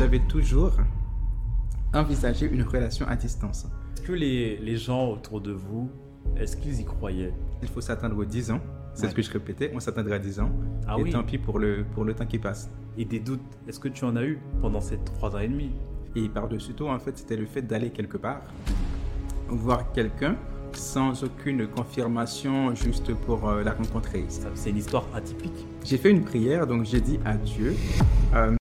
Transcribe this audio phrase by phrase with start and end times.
[0.00, 0.72] j'avais toujours
[1.92, 3.66] envisagé une relation à distance.
[3.96, 5.90] Est-ce que les, les gens autour de vous,
[6.38, 7.34] est-ce qu'ils y croyaient?
[7.60, 8.60] Il faut s'attendre aux 10 ans.
[8.94, 9.10] C'est Ouais.
[9.10, 9.70] ce que je répétais.
[9.74, 10.50] On s'attendra à 10 ans.
[10.88, 11.10] Ah et oui.
[11.10, 12.70] tant pis pour le, pour le temps qui passe.
[12.96, 15.70] Et des doutes, est-ce que tu en as eu pendant ces trois ans et demi?
[16.16, 18.40] Et par-dessus tout, en fait, c'était le fait d'aller quelque part,
[19.48, 20.34] voir quelqu'un
[20.72, 24.24] sans aucune confirmation, juste pour euh, la rencontrer.
[24.54, 25.66] C'est une histoire atypique.
[25.84, 27.74] J'ai fait une prière, donc j'ai dit à Dieu.
[28.34, 28.54] euh,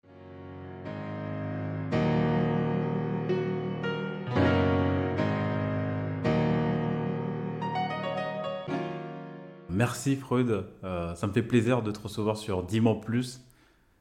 [9.89, 13.41] Merci Freud, Euh, ça me fait plaisir de te recevoir sur Dis-moi plus.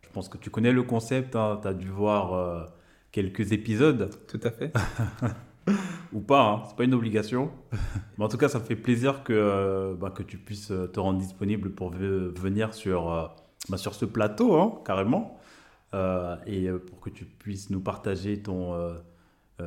[0.02, 2.64] Je pense que tu connais le concept, tu as dû voir euh,
[3.10, 4.70] quelques épisodes, tout à fait.
[6.12, 7.50] ou pas, hein, c'est pas une obligation.
[8.18, 11.00] Mais en tout cas, ça me fait plaisir que, euh, bah, que tu puisses te
[11.00, 13.32] rendre disponible pour ve- venir sur,
[13.70, 15.38] bah, sur ce plateau, hein, carrément,
[16.46, 18.74] et pour que tu puisses nous partager ton,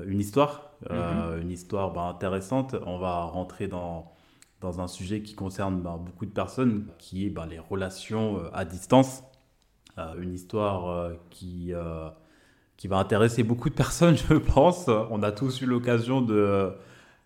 [0.06, 2.76] une histoire, euh, une histoire bah, intéressante.
[2.86, 4.12] On va rentrer dans,
[4.62, 8.50] dans un sujet qui concerne bah, beaucoup de personnes, qui est bah, les relations euh,
[8.54, 9.24] à distance.
[9.98, 11.74] Euh, une histoire euh, qui,
[12.78, 14.88] qui va intéresser beaucoup de personnes, je pense.
[14.88, 16.72] On a tous eu l'occasion de,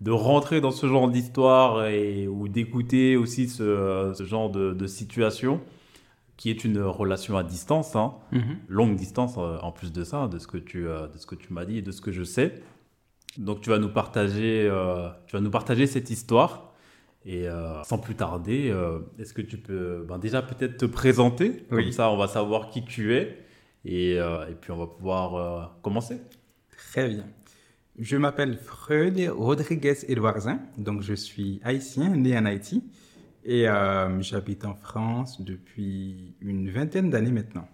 [0.01, 4.87] de rentrer dans ce genre d'histoire et, ou d'écouter aussi ce, ce genre de, de
[4.87, 5.61] situation
[6.37, 8.15] qui est une relation à distance, hein,
[8.67, 11.63] longue distance en plus de ça, de ce que tu, de ce que tu m'as
[11.63, 12.61] dit et de ce que je sais.
[13.37, 14.69] Donc tu vas nous partager,
[15.27, 16.64] tu vas nous partager cette histoire.
[17.27, 21.63] Et euh, sans plus tarder, euh, est-ce que tu peux ben, déjà peut-être te présenter
[21.69, 21.91] Comme Oui.
[21.93, 23.39] ça, on va savoir qui tu es.
[23.83, 26.21] Et, euh, et puis on va pouvoir commencer.
[26.77, 27.25] Très bien.
[27.97, 32.83] Je m'appelle Freud Rodriguez Edouardin, donc je suis haïtien, né en Haïti,
[33.45, 33.65] et
[34.19, 37.67] j'habite en France depuis une vingtaine d'années maintenant.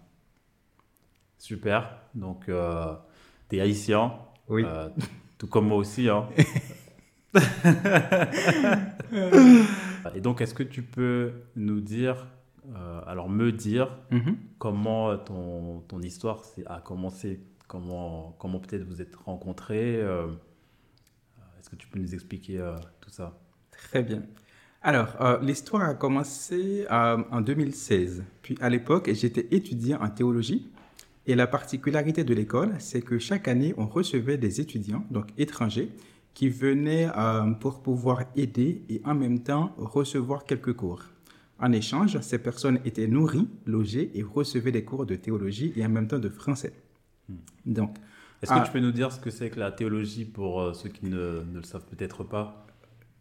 [1.39, 1.97] Super.
[2.13, 2.45] Donc,
[3.49, 4.13] tu es haïtien.
[4.47, 4.63] Oui.
[5.39, 6.07] Tout comme moi aussi.
[6.07, 6.27] hein.
[10.15, 12.27] Et donc, est-ce que tu peux nous dire,
[12.75, 14.35] euh, alors me dire, Mhm.
[14.57, 20.27] comment ton, ton histoire a commencé Comment, comment peut-être vous êtes rencontrés euh,
[21.57, 23.39] Est-ce que tu peux nous expliquer euh, tout ça?
[23.71, 24.23] Très bien.
[24.81, 28.23] Alors, l'histoire a commencé en 2016.
[28.41, 30.69] Puis à l'époque, j'étais étudiant en théologie.
[31.27, 35.91] Et la particularité de l'école, c'est que chaque année, on recevait des étudiants, donc étrangers,
[36.33, 41.03] qui venaient euh, pour pouvoir aider et en même temps recevoir quelques cours.
[41.59, 45.89] En échange, ces personnes étaient nourries, logées et recevaient des cours de théologie et en
[45.89, 46.73] même temps de français.
[47.65, 47.95] Donc,
[48.41, 48.63] Est-ce que Ah.
[48.65, 51.43] tu peux nous dire ce que c'est que la théologie pour euh, ceux qui ne,
[51.43, 52.65] ne le savent peut-être pas?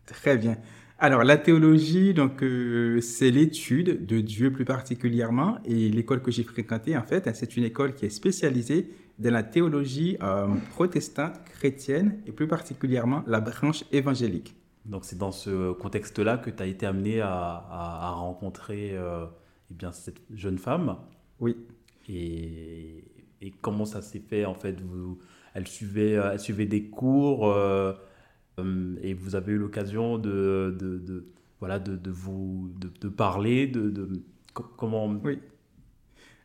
[0.07, 0.57] Très bien.
[0.99, 5.59] Alors, la théologie, donc, euh, c'est l'étude de Dieu plus particulièrement.
[5.65, 9.43] Et l'école que j'ai fréquentée, en fait, c'est une école qui est spécialisée dans la
[9.43, 14.57] théologie euh, protestante, chrétienne, et plus particulièrement la branche évangélique.
[14.87, 19.27] Donc c'est dans ce contexte-là que tu as été amené à, à- à rencontrer euh,
[19.71, 20.97] eh bien, cette jeune femme.
[21.39, 21.55] Oui.
[22.09, 23.05] Et,
[23.43, 24.81] et comment ça s'est fait en fait?
[24.81, 25.19] Vous,
[25.55, 27.93] elle, suivait, euh, elle suivait des cours euh,
[28.59, 31.27] euh, et vous avez eu l'occasion de, de, de-
[31.59, 34.23] voilà, de, de vous de, parler, de, de-
[34.55, 35.09] co- comment...
[35.23, 35.39] Oui.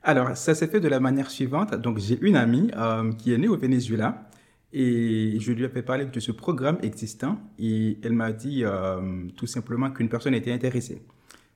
[0.07, 1.73] Alors, ça s'est fait de la manière suivante.
[1.73, 4.29] Donc, j'ai une amie euh, qui est née au Venezuela
[4.71, 9.47] et je lui avais parlé de ce programme existant et elle m'a dit euh, tout
[9.47, 11.01] simplement qu'une personne était intéressée.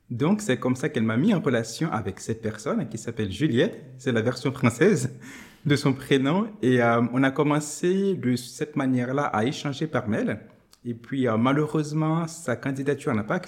[0.10, 3.94] Donc, c'est comme ça qu'elle m'a mis en relation avec cette personne qui s'appelle Juliette.
[4.00, 5.16] C'est la version française
[5.68, 6.48] de son prénom.
[6.64, 10.40] Et euh, on a commencé de cette manière-là à échanger par mail.
[10.84, 13.40] Et puis, malheureusement, sa candidature n'a pas,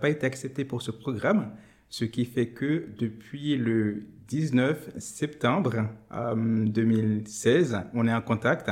[0.00, 1.52] pas été acceptée pour ce programme.
[1.90, 8.70] Ce qui fait que depuis le 19 septembre euh, 2016, on est en contact.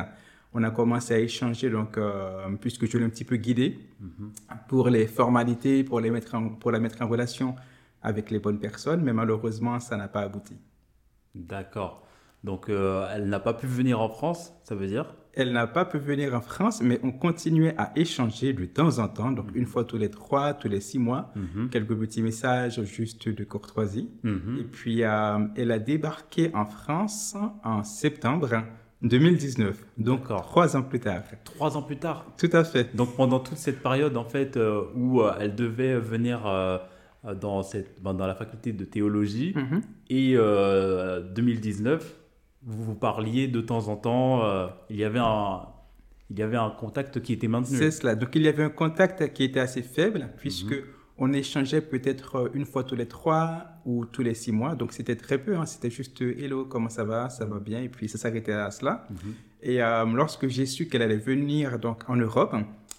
[0.54, 4.30] On a commencé à échanger, donc, euh, puisque je l'ai un petit peu guidé Mhm.
[4.68, 7.54] pour les formalités, pour, les mettre en- pour la mettre en relation
[8.02, 10.54] avec les bonnes personnes, mais malheureusement, ça n'a pas abouti.
[11.34, 12.07] D'accord.
[12.44, 15.85] Donc euh, elle n'a pas pu venir en France, ça veut dire Elle n'a pas
[15.85, 19.67] pu venir en France, mais on continuait à échanger de temps en temps, donc une
[19.67, 21.69] fois tous les trois, tous les six mois, Mhm.
[21.70, 24.08] quelques petits messages juste de courtoisie.
[24.23, 24.56] Mhm.
[24.61, 28.62] Et puis, euh, elle a débarqué en France en septembre
[29.02, 31.23] 2019, donc trois ans plus tard.
[31.44, 32.25] Trois ans plus tard.
[32.37, 32.94] Tout à fait.
[32.96, 36.41] Donc pendant toute cette période en fait euh, où elle devait venir
[37.41, 39.82] dans, cette, ben, dans la faculté de théologie Mhm.
[40.11, 42.14] et euh, 2019,
[42.62, 45.62] vous vous parliez de temps en temps, euh, il, y avait un,
[46.31, 47.76] il y avait un contact qui était maintenu.
[47.76, 48.14] C'est cela.
[48.14, 50.75] Donc, il y avait un contact qui était assez faible, puisque
[51.19, 54.76] on échangeait peut-être une fois tous les trois ou tous les six mois.
[54.76, 55.56] Donc c'était très peu.
[55.56, 55.66] Hein.
[55.66, 57.28] C'était juste Hello, comment ça va?
[57.28, 57.82] Ça va bien.
[57.82, 59.06] Et puis ça s'arrêtait à cela.
[59.10, 59.34] Mhm.
[59.62, 62.55] Et euh, lorsque j'ai su qu'elle allait venir donc en Europe,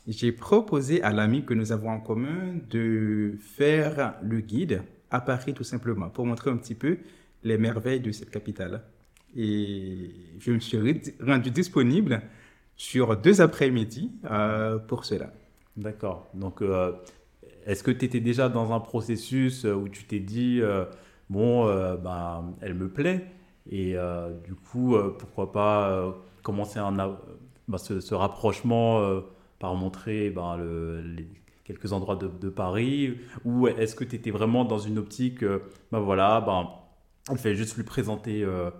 [0.06, 5.53] j'ai proposé à l'ami que nous avons en commun de faire le guide à Paris
[5.53, 6.97] tout simplement pour montrer un petit peu
[7.44, 8.81] les merveilles de cette capitale.
[9.35, 10.77] Et je me suis
[11.21, 12.21] rendu disponible
[12.75, 15.33] sur deux après-midi euh, pour cela.
[15.77, 16.27] D'accord.
[16.33, 16.93] Donc, euh,
[17.65, 20.61] est-ce que tu étais déjà dans un processus où tu t'es dit,
[21.29, 21.65] bon,
[21.97, 23.25] ben, elle me plaît,
[23.69, 23.95] et
[24.45, 27.17] du coup, pourquoi pas commencer un,
[27.69, 29.21] bah, ce, rapprochement euh,
[29.59, 30.57] par montrer ben,
[31.63, 35.43] quelques endroits de, Paris Ou est-ce que tu étais vraiment dans une optique,
[35.91, 36.67] ben voilà, ben,
[37.29, 38.71] on fait juste lui présenter euh,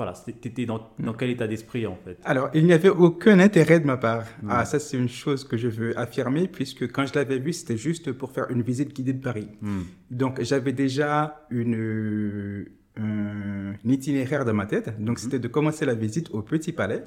[0.00, 2.16] voilà, tu étais dans, dans, quel état d'esprit en fait?
[2.24, 4.24] Alors, il n'y avait aucun intérêt de ma part.
[4.48, 7.76] Ah, ça, c'est une chose que je veux affirmer, puisque quand je l'avais vu, c'était
[7.76, 9.48] juste pour faire une visite guidée de Paris.
[9.60, 9.82] Hmm.
[10.10, 12.64] Donc, j'avais déjà une,
[12.96, 14.88] un itinéraire dans ma tête.
[14.98, 15.22] Donc, mhm.
[15.22, 17.04] c'était de commencer la visite au Petit Palais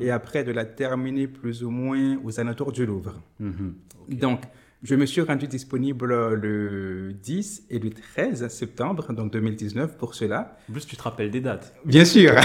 [0.00, 3.14] et après de la terminer plus ou moins aux alentours du Louvre.
[4.08, 4.40] Donc,
[4.82, 10.56] je me suis rendu disponible le 10 et le 13 septembre, donc 2019, pour cela.
[10.68, 12.32] En plus, tu te rappelles des dates Bien sûr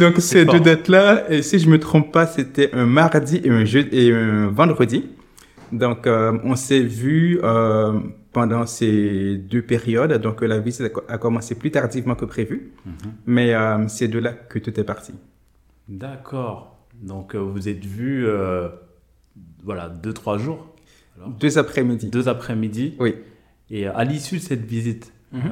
[0.00, 3.50] Donc, ces deux dates-là, et si je ne me trompe pas, c'était un mardi et
[3.50, 5.08] un, jeudi, et un vendredi.
[5.70, 7.98] Donc, euh, on s'est vu euh,
[8.32, 10.12] pendant ces deux périodes.
[10.20, 12.72] Donc, la visite a commencé plus tardivement que prévu.
[12.84, 12.92] Mhm.
[13.26, 15.14] Mais euh, c'est de là que tout est parti.
[15.88, 16.76] D'accord.
[17.02, 18.26] Donc, vous êtes vu,
[19.62, 20.74] voilà, deux, trois jours
[21.38, 22.08] Deux après-midi.
[22.08, 22.94] Deux après-midi.
[22.98, 23.14] Oui.
[23.70, 25.50] Et à l'issue de cette visite, mhm.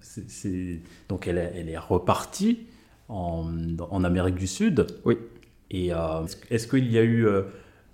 [0.00, 2.66] c'est, donc elle est, elle est repartie
[3.08, 4.86] en, en, Amérique du Sud.
[5.04, 5.16] Oui.
[5.70, 5.90] Et
[6.50, 7.26] est-ce qu'il y a eu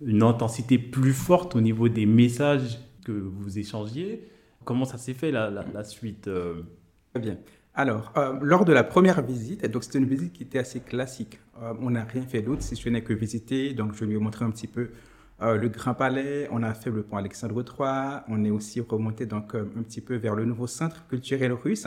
[0.05, 4.29] une intensité plus forte au niveau des messages que vous échangiez?
[4.65, 6.63] Comment ça s'est fait la, la, suite euh?
[7.13, 7.39] Très bien.
[7.75, 11.41] Alors, euh, lors de la première visite, donc c'était une visite qui était assez classique.
[11.61, 13.73] Euh, on n'a rien fait d'autre si ce n'est que visiter.
[13.73, 14.91] Donc, je lui ai montré un petit peu
[15.41, 16.49] le Grand Palais.
[16.51, 18.23] On a fait le pont Alexandre III.
[18.29, 21.87] On est aussi remonté donc un petit peu vers le nouveau centre culturel russe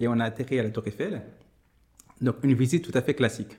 [0.00, 1.22] et on a atterri à la Tour Eiffel.
[2.20, 3.58] Donc, une visite tout à fait classique.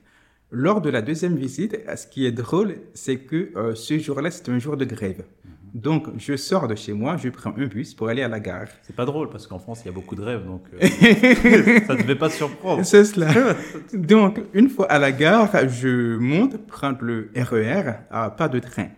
[0.52, 4.60] Lors de la deuxième visite, ce qui est drôle, c'est que ce jour-là, c'était un
[4.60, 5.26] jour de grève.
[5.74, 8.68] Donc, je sors de chez moi, je prends un bus pour aller à la gare.
[8.84, 10.80] C'est pas drôle parce qu'en France, il y a beaucoup de rêves, donc euh,
[11.88, 12.86] ça ne devait pas surprendre.
[12.86, 13.34] C'est cela.
[13.94, 18.90] donc, une fois à la gare, je monte prendre le RER, à pas de train.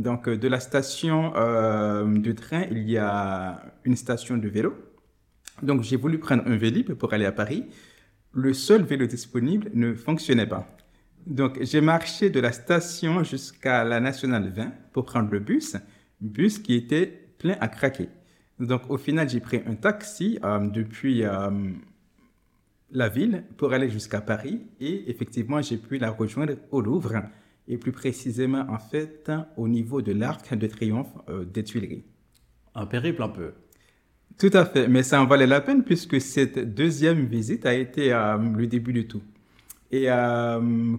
[0.00, 4.74] Donc, de la station euh, de train, il y a une station de vélo.
[5.62, 7.66] Donc, j'ai voulu prendre un Vélib pour aller à Paris.
[8.32, 10.66] Le seul vélo disponible ne fonctionnait pas.
[11.26, 15.76] Donc, j'ai marché de la station jusqu'à la Nationale 20 pour prendre le bus
[16.20, 17.06] bus qui était
[17.38, 18.08] plein à craquer.
[18.58, 21.50] Donc au final, j'ai pris un taxi euh, depuis euh,
[22.90, 27.22] la ville pour aller jusqu'à Paris et effectivement, j'ai pu la rejoindre au Louvre
[27.70, 32.04] et plus précisément en fait au niveau de l'Arc de Triomphe euh, des Tuileries.
[32.74, 33.52] Un périple un peu.
[34.38, 38.10] Tout à fait, mais ça en valait la peine puisque cette deuxième visite a été
[38.10, 39.22] le début de tout.
[39.90, 40.06] Et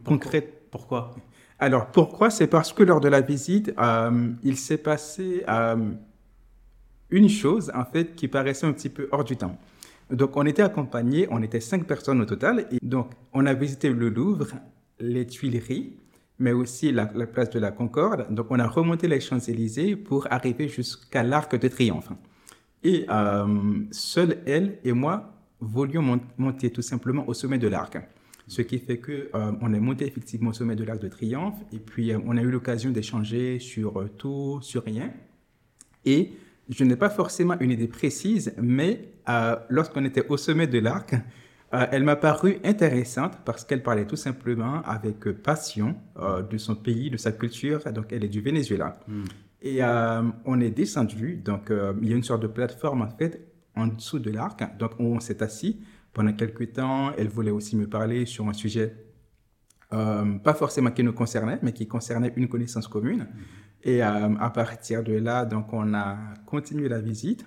[0.03, 1.15] concrètement, Pourquoi?
[1.59, 2.29] Alors pourquoi?
[2.29, 5.91] C'est parce que lors de la visite, euh, il s'est passé euh,
[7.11, 9.57] une chose en fait qui paraissait un petit peu hors du temps.
[10.09, 13.89] Donc on était accompagnés, on était cinq personnes au total, et donc on a visité
[13.89, 14.47] le Louvre,
[14.99, 15.97] les Tuileries,
[16.41, 18.27] mais aussi la, place de la Concorde.
[18.33, 22.09] Donc on a remonté les Champs-Élysées pour arriver jusqu'à l'Arc de Triomphe.
[22.83, 23.47] Et euh,
[23.91, 25.31] seule elle et moi
[25.61, 27.97] voulions monter tout simplement au sommet de l'Arc.
[28.47, 31.61] Ce qui fait que euh, on est monté effectivement au sommet de l'Arc de Triomphe
[31.71, 35.13] et puis euh, on a eu l'occasion d'échanger sur euh, tout, sur rien.
[36.03, 36.33] Et
[36.69, 39.13] je n'ai pas forcément une idée précise, mais
[39.69, 41.15] lorsqu'on était au sommet de l'arc,
[41.71, 47.17] elle m'a paru intéressante parce qu'elle parlait tout simplement avec passion de son pays, de
[47.17, 47.79] sa culture.
[47.93, 48.99] Donc, elle est du Venezuela.
[49.07, 49.23] Hmm.
[49.61, 49.81] Et
[50.45, 51.37] on est descendu.
[51.37, 54.77] Donc, il y a une sorte de plateforme en fait en dessous de l'arc.
[54.77, 55.79] Donc, on s'est assis
[56.13, 58.95] pendant quelques temps, elle voulait aussi me parler sur un sujet,
[59.93, 63.27] euh, pas forcément qui nous concernait, mais qui concernait une connaissance commune.
[63.83, 67.45] Et euh, à partir de là, donc, on a continué la visite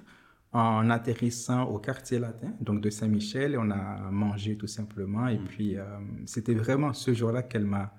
[0.54, 5.28] en atterrissant au quartier latin, donc de Saint-Michel, et on a mangé tout simplement.
[5.28, 5.44] Et mm.
[5.44, 5.84] puis, euh,
[6.25, 7.92] c'était vraiment ce jour-là qu'elle m'a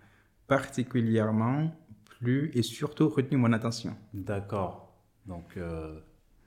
[0.47, 1.71] particulièrement
[2.19, 3.95] plu et surtout retenu mon attention.
[4.13, 4.95] D'accord.
[5.27, 5.59] Donc,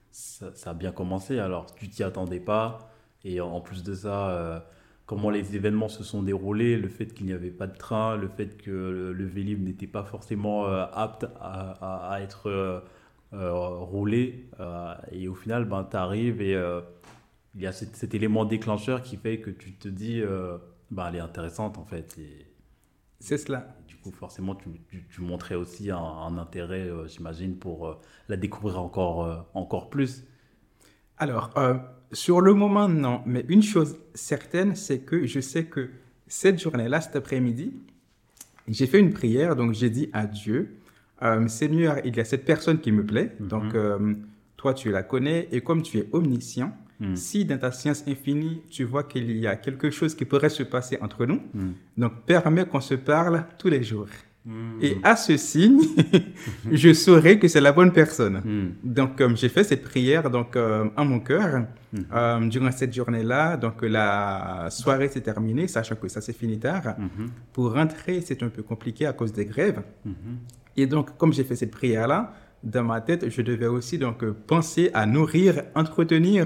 [0.09, 1.37] ça, ça, a bien commencé.
[1.37, 2.89] Alors, tu t'y attendais pas
[3.23, 4.59] et en plus de ça, euh,
[5.05, 8.27] comment les événements se sont déroulés, le fait qu'il n'y avait pas de train, le
[8.29, 12.79] fait que le, Vélib n'était pas forcément euh, apte à, être euh,
[13.31, 14.49] rouler.
[15.11, 16.59] et au final, ben, tu arrives et
[17.55, 20.21] il y a cet, élément déclencheur qui fait que tu te dis,
[20.91, 22.17] ben, elle est intéressante en fait.
[23.19, 23.75] C'est cela.
[23.87, 24.69] du coup, forcément, tu,
[25.09, 30.23] tu, montrais aussi un, intérêt, j'imagine, pour la découvrir encore, encore plus.
[31.17, 31.53] Alors,
[32.11, 33.21] sur le moment, non.
[33.25, 35.89] Mais une chose certaine, c'est que je sais que
[36.27, 37.73] cette journée-là, cet après-midi,
[38.67, 40.78] j'ai fait une prière, donc j'ai dit à Dieu,
[41.21, 43.47] euh, Seigneur, il y a cette personne qui me plaît, mhm.
[43.47, 44.13] donc euh,
[44.57, 47.15] toi tu la connais, et comme tu es omniscient, mhm.
[47.15, 50.63] si dans ta science infinie, tu vois qu'il y a quelque chose qui pourrait se
[50.63, 51.73] passer entre nous, mhm.
[51.97, 54.07] donc permets qu'on se parle tous les jours.
[54.81, 55.81] Et à ce signe,
[56.71, 58.73] je saurai que c'est la bonne personne.
[58.83, 64.69] Donc, j'ai fait cette prière donc euh, en mon cœur durant cette journée-là, donc la
[64.71, 66.95] soirée s'est terminée, sachant que ça s'est fini tard.
[67.53, 69.83] Pour rentrer, c'est un peu compliqué à cause des grèves.
[70.81, 72.33] Et donc, comme j'ai fait cette prière-là,
[72.63, 76.45] dans ma tête, je devais aussi donc penser à nourrir, entretenir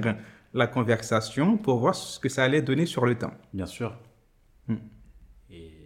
[0.54, 3.34] la conversation pour voir ce que ça allait donner sur le temps.
[3.54, 3.98] Bien sûr.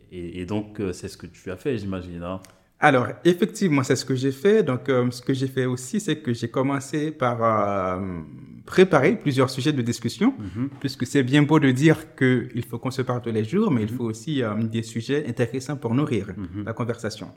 [0.09, 2.23] Et, donc, euh, c'est ce que tu as fait, j'imagine.
[2.23, 2.41] Hein
[2.79, 4.63] alors, effectivement, c'est ce que j'ai fait.
[4.63, 8.21] Donc, euh, ce que j'ai fait aussi, c'est que j'ai commencé par euh,
[8.67, 10.69] préparer plusieurs sujets de discussion, mhm.
[10.81, 13.81] puisque c'est bien beau de dire qu'il faut qu'on se parle tous les jours, mais
[13.83, 13.97] il mhm.
[13.97, 14.43] faut aussi
[14.75, 16.65] des sujets intéressants pour nourrir mhm.
[16.65, 17.29] la conversation.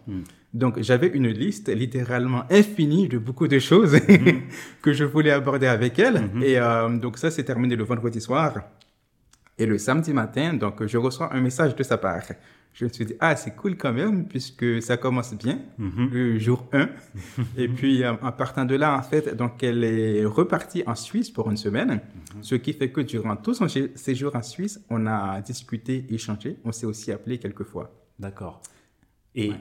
[0.52, 3.96] Donc, j'avais une liste littéralement infinie de beaucoup de choses
[4.82, 6.18] que je voulais aborder avec elle.
[6.42, 6.58] Et
[7.00, 8.50] donc, ça, s'est terminé le vendredi soir.
[9.56, 12.28] Et le samedi matin, donc, je reçois un message de sa part
[12.80, 16.08] je me suis dit, ah, c'est cool quand même, puisque ça commence bien, mhm.
[16.10, 16.88] le jour 1.
[17.58, 21.30] et puis, euh, en partant de là, en fait, donc, elle est repartie en Suisse
[21.30, 22.00] pour une semaine,
[22.34, 22.42] mhm.
[22.42, 26.72] ce qui fait que durant tout son séjour en Suisse, on a discuté, échangé, on
[26.72, 27.92] s'est aussi appelé quelques fois.
[28.18, 28.62] D'accord.
[29.34, 29.52] Et,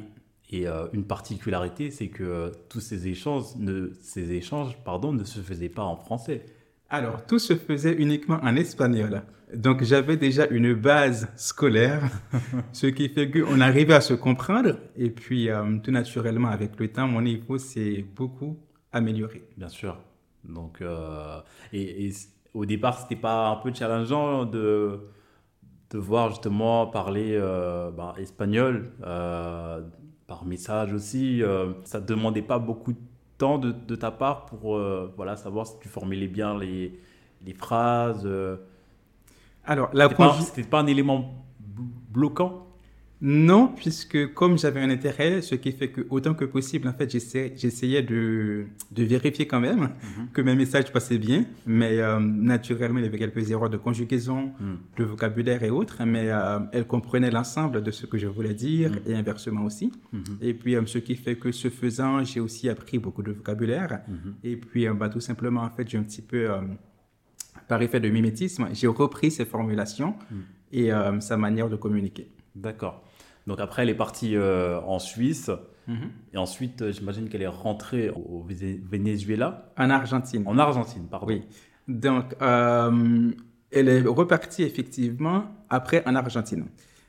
[0.50, 5.26] et euh, une particularité, c'est que euh, tous ces échanges, ne, ces échanges pardon, ne
[5.26, 6.46] se faisaient pas en français.
[6.92, 9.22] Alors, tout se faisait uniquement en espagnol.
[9.54, 12.02] Donc, j'avais déjà une base scolaire,
[12.72, 14.76] ce qui fait qu'on arrivait à se comprendre.
[14.96, 18.58] Et puis, euh, tout naturellement, avec le temps, mon niveau s'est beaucoup
[18.92, 19.44] amélioré.
[19.56, 19.98] Bien sûr.
[20.44, 21.40] Donc, euh,
[21.74, 22.12] et,
[22.56, 25.00] au départ, c'était pas un peu challengeant de,
[25.92, 28.92] de voir justement parler euh, ben, espagnol
[30.26, 31.44] par message aussi.
[31.84, 33.00] ça ne demandait pas beaucoup de
[33.40, 34.80] temps de, de ta part pour
[35.16, 37.00] voilà, savoir si tu formulais bien les,
[37.46, 38.28] les phrases
[39.66, 41.46] alors, la C'était pas, pas un élément
[42.10, 42.66] bloquant?
[43.22, 47.12] Non, puisque comme j'avais un intérêt, ce qui fait que autant que possible, en fait,
[47.12, 50.30] j'essayais de, de, vérifier quand même mhm.
[50.32, 54.54] que mes messages passaient bien, mais euh, naturellement, il y avait quelques erreurs de conjugaison,
[54.58, 54.78] mhm.
[54.98, 58.92] de vocabulaire et autres, mais euh, elle comprenait l'ensemble de ce que je voulais dire
[58.92, 59.00] mhm.
[59.08, 59.92] et inversement aussi.
[60.40, 64.00] Et puis, euh, ce qui fait que ce faisant, j'ai aussi appris beaucoup de vocabulaire.
[64.46, 66.48] Et puis, bah, tout simplement, en fait, j'ai un petit peu
[67.68, 70.16] par effet de mimétisme, j'ai repris ses formulations
[70.72, 72.32] et sa manière de communiquer.
[72.56, 73.04] D'accord.
[73.50, 75.52] Donc après, elle est partie euh, en Suisse.
[75.88, 76.10] Mhm.
[76.34, 79.74] Et ensuite, euh, j'imagine qu'elle est rentrée au Venezuela.
[79.78, 80.44] En Argentine.
[80.46, 81.28] En Argentine, pardon.
[81.28, 81.42] Oui.
[81.88, 86.66] Donc, elle est repartie effectivement après en Argentine.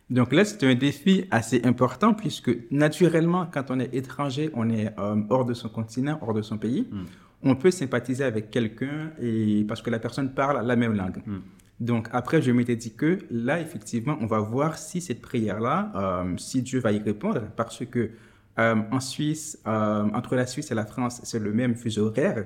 [0.08, 4.92] Donc là, c'est un défi assez important puisque naturellement, quand on est étranger, on est
[5.28, 6.88] hors de son continent, hors de son pays.
[6.90, 7.04] Hmm
[7.42, 11.22] on peut sympathiser avec quelqu'un et parce que la personne parle la même langue.
[11.26, 11.40] Hmm.
[11.80, 16.36] Donc après, je m'étais dit que là, effectivement, on va voir si cette prière-là, euh,
[16.36, 18.10] si Dieu va y répondre, parce que
[18.58, 22.44] euh, en Suisse, euh, entre la Suisse et la France, c'est le même fuseau horaire.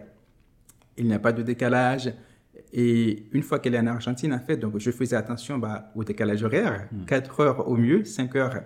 [0.97, 2.15] Il n'y a pas de décalage.
[2.73, 6.05] Et une fois qu'elle est en Argentine, en fait, donc je faisais attention bah, au
[6.05, 7.43] décalage horaire, 4 hmm.
[7.43, 8.61] heures au mieux, 5 heures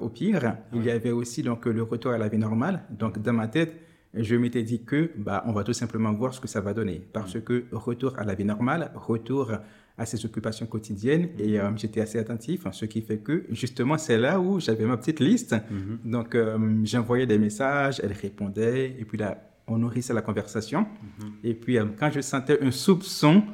[0.00, 0.56] au pire.
[0.74, 2.82] Il y avait aussi donc le retour à la vie normale.
[2.90, 3.72] Donc dans ma tête,
[4.16, 7.02] je m'étais dit que bah, on va tout simplement voir ce que ça va donner.
[7.12, 7.40] Parce mm.
[7.42, 9.52] que retour à la vie normale, retour
[9.96, 14.18] à ses occupations quotidiennes, et euh, j'étais assez attentif, ce qui fait que justement c'est
[14.18, 15.54] là où j'avais ma petite liste.
[15.54, 16.10] Mm-hmm.
[16.10, 20.82] Donc euh, j'envoyais des messages, elle répondait, et puis là on nourrissait la conversation.
[20.82, 21.32] Mm-hmm.
[21.44, 23.44] Et puis euh, quand je sentais un soupçon,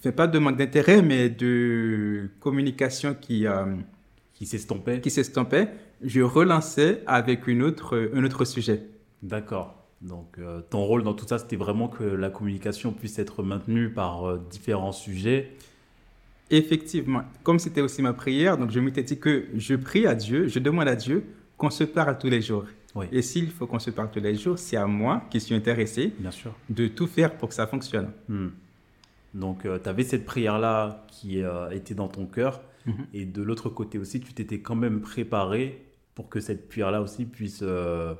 [0.00, 3.46] fait pas de manque d'intérêt, mais de communication qui
[4.34, 5.68] qui s'estompait, qui s'estompait,
[6.02, 8.82] je relançais avec une autre, un autre sujet.
[9.22, 9.84] D'accord.
[10.04, 13.90] Donc, euh, ton rôle dans tout ça, c'était vraiment que la communication puisse être maintenue
[13.90, 15.52] par euh, différents sujets.
[16.50, 17.22] Effectivement.
[17.42, 20.58] Comme c'était aussi ma prière, donc je m'étais dit que je prie à Dieu, je
[20.58, 21.24] demande à Dieu
[21.56, 22.66] qu'on se parle tous les jours.
[23.10, 26.12] Et s'il faut qu'on se parle tous les jours, c'est à moi qui suis intéressé
[26.18, 26.54] Bien sûr.
[26.68, 28.10] de tout faire pour que ça fonctionne.
[28.28, 28.50] Hmm.
[29.32, 31.40] Donc, euh, tu avais cette prière-là qui
[31.72, 32.60] était dans ton cœur.
[32.86, 33.06] Mhm.
[33.14, 35.83] Et de l'autre côté aussi, tu t'étais quand même préparé
[36.14, 38.14] pour que cette prière-là aussi puisse euh,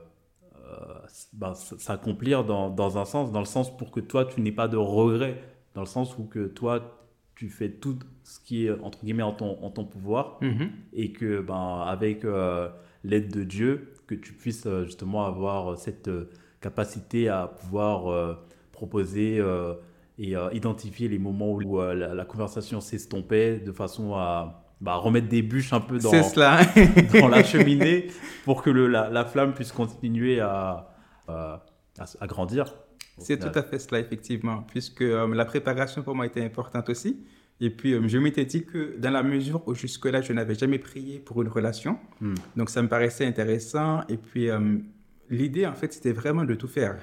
[1.33, 4.69] ben, s'accomplir dans, dans, un sens, dans le sens pour que toi, tu n'aies pas
[4.69, 5.41] de regrets,
[5.75, 7.01] dans le sens où que toi,
[7.35, 10.71] tu fais tout ce qui est, entre guillemets, en ton, en ton pouvoir, Mhm.
[10.93, 12.69] et que, ben, avec euh,
[13.05, 18.35] l'aide de Dieu, que tu puisses euh, justement avoir cette euh, capacité à pouvoir euh,
[18.73, 19.75] proposer euh,
[20.19, 24.97] et euh, identifier les moments où euh, la, la conversation s'estompait de façon à bah,
[24.97, 26.61] remettre des bûches un peu dans, C'est cela.
[27.21, 28.09] dans la cheminée
[28.45, 30.95] pour que le, la, la flamme puisse continuer à,
[31.29, 32.75] à, grandir.
[33.19, 37.25] C'est tout à fait cela, effectivement, puisque euh, la préparation pour moi était importante aussi.
[37.61, 40.79] Et puis, euh, je m'étais dit que dans la mesure où jusque-là, je n'avais jamais
[40.79, 42.35] prié pour une relation, Hmm.
[42.57, 44.03] donc ça me paraissait intéressant.
[44.09, 44.79] Et puis, euh,
[45.31, 46.97] l'idée, en fait, c'était vraiment de tout faire.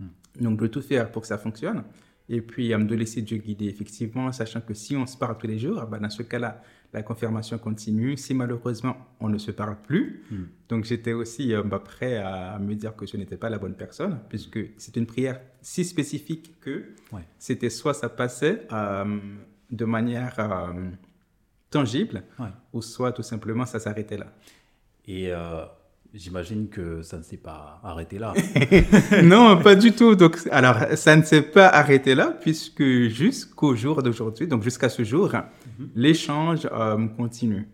[0.00, 0.08] Hmm.
[0.40, 1.84] Donc, de tout faire pour que ça fonctionne.
[2.28, 5.58] Et puis, de laisser Dieu guider, effectivement, sachant que si on se parle tous les
[5.58, 6.60] jours, ben, dans ce cas-là,
[6.94, 8.16] la confirmation continue.
[8.16, 10.44] Si malheureusement, on ne se parle plus, Hmm.
[10.70, 13.74] donc j'étais aussi euh, bah, prêt à me dire que je n'étais pas la bonne
[13.74, 17.22] personne, puisque c'est une prière si spécifique que Ouais.
[17.38, 19.18] c'était soit ça passait euh,
[19.70, 20.72] de manière euh,
[21.70, 22.48] tangible, Ouais.
[22.72, 24.32] ou soit tout simplement ça s'arrêtait là.
[25.06, 25.30] Et
[26.14, 28.32] j'imagine que ça ne s'est pas arrêté là.
[29.22, 30.14] non, pas du tout.
[30.14, 35.02] Donc, alors, ça ne s'est pas arrêté là, puisque jusqu'au jour d'aujourd'hui, donc jusqu'à ce
[35.04, 35.30] jour,
[35.94, 37.68] l'échange euh, continue.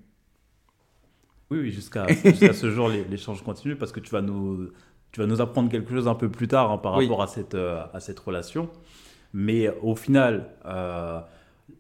[1.51, 4.69] Oui, oui, jusqu'à ce jour, l'échange continue parce que tu vas nous,
[5.13, 7.05] tu vas nous apprendre quelque chose un peu plus tard hein, par Oui.
[7.05, 8.71] rapport à cette, euh, à cette relation.
[9.35, 11.21] Mais au final, euh,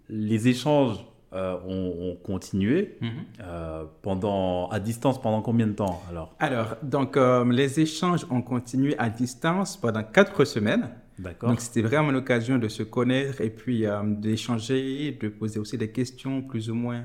[0.09, 0.97] les échanges
[1.33, 2.99] euh, ont, ont continué
[3.41, 6.35] euh, pendant, à distance pendant combien de temps alors?
[6.41, 10.91] Alors, donc, euh, les échanges ont continué à distance pendant quatre semaines.
[11.21, 15.79] D'accord Donc, c'était vraiment l'occasion de se connaître et puis euh, d'échanger, de poser aussi
[15.79, 17.05] des questions plus ou moins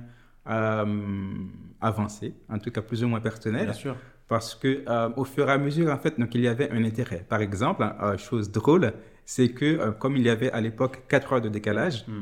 [1.82, 3.65] avancées, en tout cas plus ou moins personnelles.
[3.65, 3.96] Bien sûr.
[4.27, 4.84] Parce que
[5.20, 7.25] au fur et à mesure, en fait, donc, il y avait un intérêt.
[7.27, 7.86] Par exemple,
[8.17, 8.94] chose drôle,
[9.25, 12.22] c'est que comme il y avait à l'époque 4 heures de décalage, Hmm.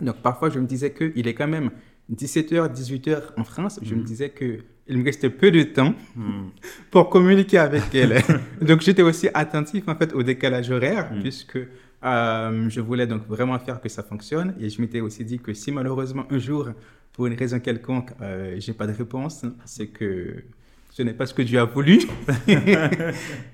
[0.00, 1.70] Donc parfois je me disais qu'il est quand même
[2.14, 6.48] 17h, 18h en France, je me disais qu'il me restait peu de temps Hmm.
[6.90, 8.22] pour communiquer avec elle.
[8.60, 11.20] donc j'étais aussi attentif en fait au décalage horaire Mm.
[11.22, 11.58] puisque
[12.04, 15.52] euh, je voulais donc vraiment faire que ça fonctionne et je m'étais aussi dit que
[15.54, 16.68] si malheureusement un jour
[17.12, 20.44] pour une raison quelconque euh, j'ai pas de réponse, c'est que
[20.90, 22.00] ce n'est pas ce que Dieu a voulu.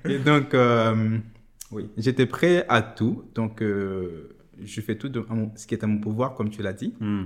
[0.05, 1.17] et donc euh,
[1.71, 3.23] oui, j'étais prêt à tout.
[3.33, 6.73] Donc euh, je fais tout de- ce qui est à mon pouvoir comme tu l'as
[6.73, 7.23] dit Hmm.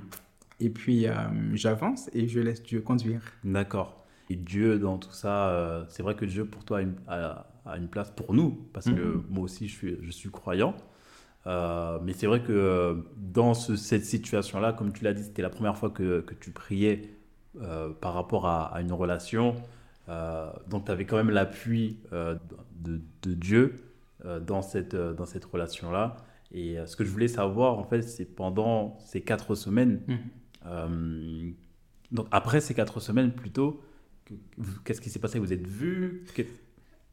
[0.60, 1.14] et puis euh,
[1.54, 3.22] j'avance et je laisse Dieu conduire.
[3.44, 4.06] D'accord.
[4.30, 7.48] Et Dieu, dans tout ça, euh, c'est vrai que Dieu, pour toi, a une, a-
[7.66, 9.24] a une place pour nous, parce que Mhm.
[9.30, 10.76] moi aussi, je suis, je suis croyant.
[11.46, 15.50] Euh, mais c'est vrai que dans ce- cette situation-là, comme tu l'as dit, c'était la
[15.50, 17.10] première fois que, que tu priais
[18.02, 19.56] par rapport à, à une relation.
[20.70, 23.76] Donc, tu avais quand même l'appui de, de Dieu
[24.46, 26.18] dans cette, dans cette relation-là.
[26.52, 30.18] Et euh, ce que je voulais savoir, en fait, c'est pendant ces quatre semaines, Mhm.
[30.66, 31.50] euh,
[32.12, 33.82] donc après ces quatre semaines plutôt,
[34.26, 34.34] que-
[34.86, 35.40] qu'est-ce qui s'est passé?
[35.40, 35.64] Vous êtes
[36.34, 36.42] Que-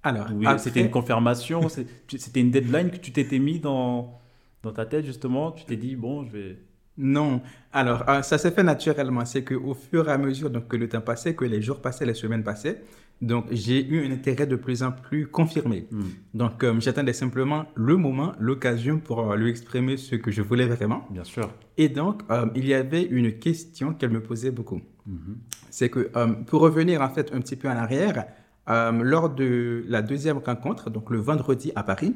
[0.02, 1.68] Alors, oui, après- C'était une confirmation?
[1.68, 4.20] C'était une deadline que tu t'étais mis dans,
[4.62, 5.50] dans ta tête justement?
[5.52, 6.58] Tu t'es dit, bon, je vais...
[6.96, 7.40] Non.
[7.72, 9.24] Alors, euh, ça s'est fait naturellement.
[9.24, 12.06] C'est qu'au fur et à mesure donc, que le temps passait, que les jours passaient,
[12.06, 12.82] les semaines passaient,
[13.20, 15.86] donc j'ai eu un intérêt de plus en plus confirmé.
[15.90, 16.02] Hmm.
[16.34, 20.66] Donc, euh, j'attendais simplement le moment, l'occasion pour euh, lui exprimer ce que je voulais
[20.66, 21.06] vraiment.
[21.10, 21.50] Bien sûr.
[21.76, 24.80] Et donc, euh, il y avait une question qu'elle me posait beaucoup.
[25.06, 25.36] Mhm.
[25.70, 26.10] C'est que,
[26.44, 28.26] pour revenir en fait un petit peu en arrière,
[28.66, 32.14] lors de la deuxième rencontre, donc le vendredi à Paris,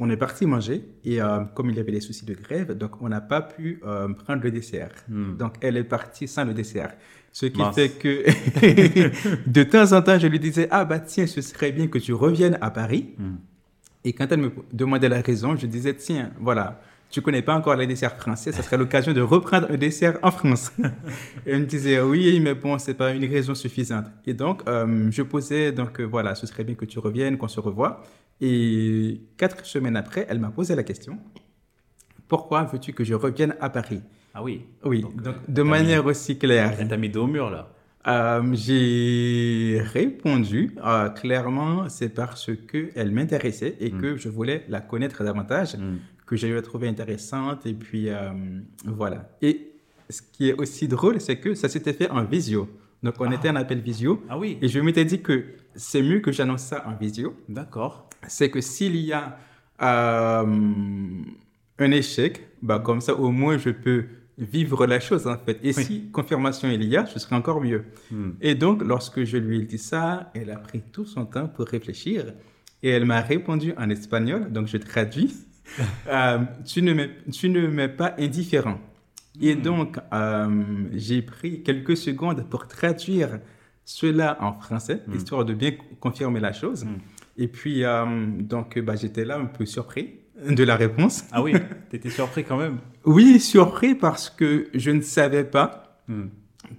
[0.00, 1.18] on est parti manger et
[1.54, 3.80] comme il y avait des soucis de grève, donc on n'a pas pu
[4.24, 4.90] prendre le dessert.
[5.08, 5.36] Hmm.
[5.36, 6.94] Donc elle est partie sans le dessert.
[7.34, 7.74] Ce qui Mince.
[7.74, 8.24] fait que
[9.50, 12.12] de temps en temps, je lui disais, ah bah tiens, ce serait bien que tu
[12.12, 13.08] reviennes à Paris.
[13.18, 13.34] Hmm.
[14.04, 17.74] Et quand elle me demandait la raison, je disais, tiens, voilà, tu connais pas encore
[17.74, 20.70] les desserts français, ça serait l'occasion de reprendre un dessert en France.
[21.44, 24.06] Et elle me disait, oui, mais bon, c'est pas une raison suffisante.
[24.26, 27.48] Et donc, euh, je posais, donc euh, voilà, ce serait bien que tu reviennes, qu'on
[27.48, 28.04] se revoie.
[28.40, 31.18] Et quatre semaines après, elle m'a posé la question,
[32.28, 34.02] pourquoi veux-tu que je revienne à Paris?
[34.34, 34.62] Ah oui.
[34.84, 36.74] Oui, Donc, donc, euh, de t'as manière aussi claire.
[36.78, 37.70] Elle t'a mis au mur là.
[38.06, 44.00] Euh, j'ai répondu euh, clairement, c'est parce que elle m'intéressait et Mm.
[44.00, 45.96] que je voulais la connaître davantage, Hmm.
[46.26, 48.30] que je la trouvée intéressante et puis euh,
[48.84, 49.30] voilà.
[49.40, 49.70] Et
[50.10, 52.68] ce qui est aussi drôle, c'est que ça s'était fait en visio.
[53.02, 53.34] Donc on Ah.
[53.36, 54.58] était en appel visio Ah oui.
[54.60, 55.44] et je m'étais dit que
[55.74, 57.34] c'est mieux que j'annonce ça en visio.
[57.48, 58.08] D'accord.
[58.26, 59.38] C'est que s'il y a
[61.78, 64.04] un échec, bah, comme ça au moins je peux
[64.38, 65.58] vivre la chose en fait.
[65.62, 65.84] Et Oui.
[65.84, 67.84] si confirmation il y a, ce serait encore mieux.
[68.10, 68.30] Hmm.
[68.40, 71.66] Et donc, lorsque je lui ai dit ça, elle a pris tout son temps pour
[71.66, 72.34] réfléchir.
[72.82, 75.32] Et elle m'a répondu en espagnol, donc je traduis.
[76.08, 78.78] Euh, tu ne m'es tu ne m'es pas indifférent.
[79.40, 79.62] Et Hmm.
[79.62, 83.40] donc, euh, j'ai pris quelques secondes pour traduire
[83.86, 85.14] cela en français, Hmm.
[85.14, 86.84] histoire de bien confirmer la chose.
[87.38, 88.04] Et puis, euh,
[88.40, 90.20] donc, bah, j'étais là un peu surpris
[90.50, 91.24] de la réponse.
[91.32, 91.54] Ah oui,
[91.90, 92.78] t'étais surpris quand même.
[93.04, 96.26] Oui, surpris parce que je ne savais pas Hmm.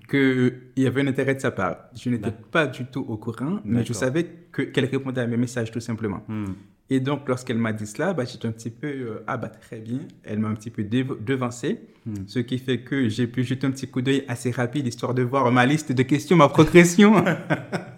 [0.10, 1.78] qu'il y avait un intérêt de sa part.
[1.96, 5.38] Je n'étais pas du tout au courant, mais je savais que- qu'elle répondait à mes
[5.38, 6.22] messages tout simplement.
[6.28, 6.54] Hmm.
[6.92, 9.80] Et donc, lorsqu'elle m'a dit cela, bah, j'étais un petit peu, euh, ah bah très
[9.80, 12.14] bien, elle m'a un petit peu devancé, Hmm.
[12.28, 15.24] ce qui fait que j'ai pu jeter un petit coup d'œil assez rapide, histoire de
[15.24, 17.14] voir ma liste de questions, ma progression.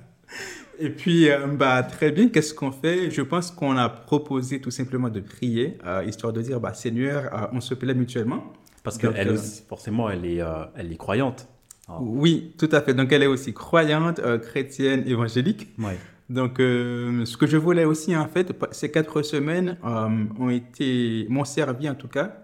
[0.79, 3.09] Et puis, euh, bah, très bien, qu'est-ce qu'on fait?
[3.11, 7.33] Je pense qu'on a proposé tout simplement de prier, euh, histoire de dire, bah, Seigneur,
[7.33, 8.53] euh, on se plaît mutuellement.
[8.83, 10.41] Parce qu'elle aussi, forcément, elle est,
[10.75, 11.47] elle est croyante.
[11.89, 11.97] Ah.
[11.99, 12.93] Oui, tout à fait.
[12.93, 15.67] Donc, elle est aussi croyante, chrétienne, évangélique.
[15.77, 15.97] Ouais.
[16.29, 21.25] Donc, euh, ce que je voulais aussi, en fait, ces quatre semaines euh, ont été,
[21.29, 22.35] m'ont servi en tout cas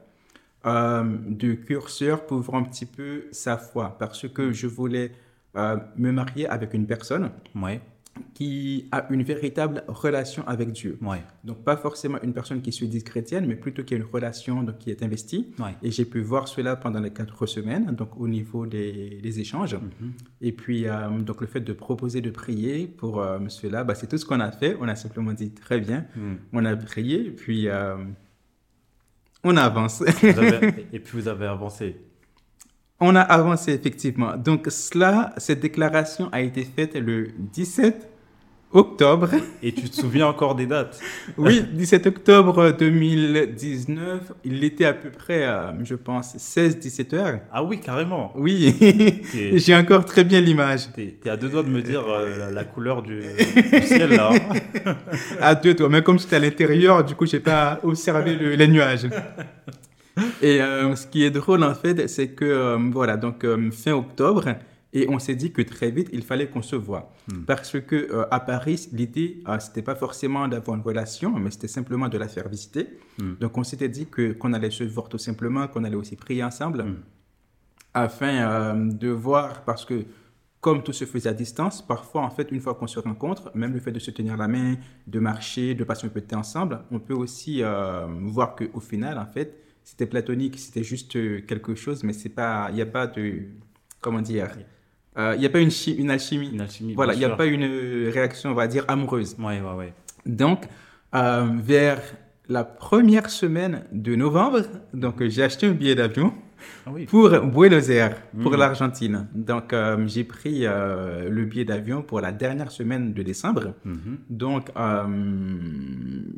[0.66, 5.12] euh, de curseur pour voir un petit peu sa foi, parce que je voulais
[5.56, 7.80] me marier avec une personne Ouais.
[8.34, 10.98] Qui a une véritable relation avec Dieu.
[11.02, 11.24] Ouais.
[11.44, 14.64] Donc, pas forcément une personne qui se dit chrétienne, mais plutôt qui a une relation
[14.64, 15.52] donc, qui est investie.
[15.60, 15.76] Ouais.
[15.82, 19.76] Et j'ai pu voir cela pendant les quatre semaines, donc au niveau des, des échanges.
[19.76, 20.12] Mhm.
[20.42, 24.08] Et puis, euh, donc le fait de proposer de prier pour euh, cela, bah, c'est
[24.08, 24.78] tout ce qu'on a fait.
[24.80, 26.36] On a simplement dit très bien, Hmm.
[26.54, 27.96] on a prié, puis euh,
[29.44, 30.02] on avance.
[30.94, 31.98] Et puis vous avez avancé.
[33.04, 34.36] On a avancé effectivement.
[34.38, 38.10] Donc, cela, cette déclaration a été faite le 17
[38.76, 39.30] octobre.
[39.62, 41.00] Et tu te souviens encore des dates?
[41.38, 44.32] Oui, 17 octobre 2019.
[44.46, 47.40] Il était à peu près, euh, je pense, 16-17 heures.
[47.52, 48.32] Ah oui, carrément.
[48.36, 48.74] Oui,
[49.54, 50.92] j'ai encore très bien l'image.
[50.96, 53.20] t'es- t'es à deux doigts de me dire euh, la, la couleur du,
[53.74, 54.32] du ciel là.
[55.40, 55.88] À deux, toi.
[55.90, 59.08] Mais comme j'étais à l'intérieur, du coup, j'ai pas observé le- les nuages.
[60.42, 63.94] Et euh, ce qui est drôle, en fait, c'est que, euh, voilà, donc euh, fin
[63.94, 64.56] octobre,
[64.96, 67.12] et on s'est dit que très vite, il fallait qu'on se voit.
[67.28, 67.46] Hmm.
[67.46, 72.18] Parce que à Paris, l'idée, c'était pas forcément d'avoir une relation, mais c'était simplement de
[72.20, 72.90] la faire visiter.
[73.18, 73.34] Hmm.
[73.40, 76.44] Donc, on s'était dit que qu'on allait se voir tout simplement, qu'on allait aussi prier
[76.44, 76.98] ensemble, Hmm.
[77.96, 80.06] afin de voir, parce que
[80.62, 83.74] comme tout se faisait à distance, parfois, en fait, une fois qu'on se rencontre, même
[83.74, 84.76] le fait de se tenir la main,
[85.08, 87.64] de marcher, de passer un peu de temps ensemble, on peut aussi
[88.22, 92.68] voir qu'au final, en fait, c'était platonique, c'était juste euh, quelque chose, mais c'est pas,
[92.72, 93.42] il n'y a pas de,
[94.02, 94.50] comment dire,
[95.18, 96.50] euh, il n'y a pas une, chi- une alchimie.
[96.54, 96.94] Une alchimie.
[96.96, 99.36] Voilà, il n'y a pas une euh, réaction, on va dire, amoureuse.
[99.40, 99.94] Ouais, ouais, ouais.
[100.26, 100.66] Donc,
[101.16, 102.02] euh, vers
[102.50, 104.62] la première semaine de novembre,
[104.94, 106.34] donc euh, j'ai acheté un billet d'avion
[106.86, 107.06] Ah oui.
[107.06, 108.56] pour Buenos Aires, pour Mm.
[108.58, 109.28] l'Argentine.
[109.36, 113.74] Donc, euh, j'ai pris euh, le billet d'avion pour la dernière semaine de décembre.
[113.86, 114.18] Mhm.
[114.30, 115.06] Donc, euh,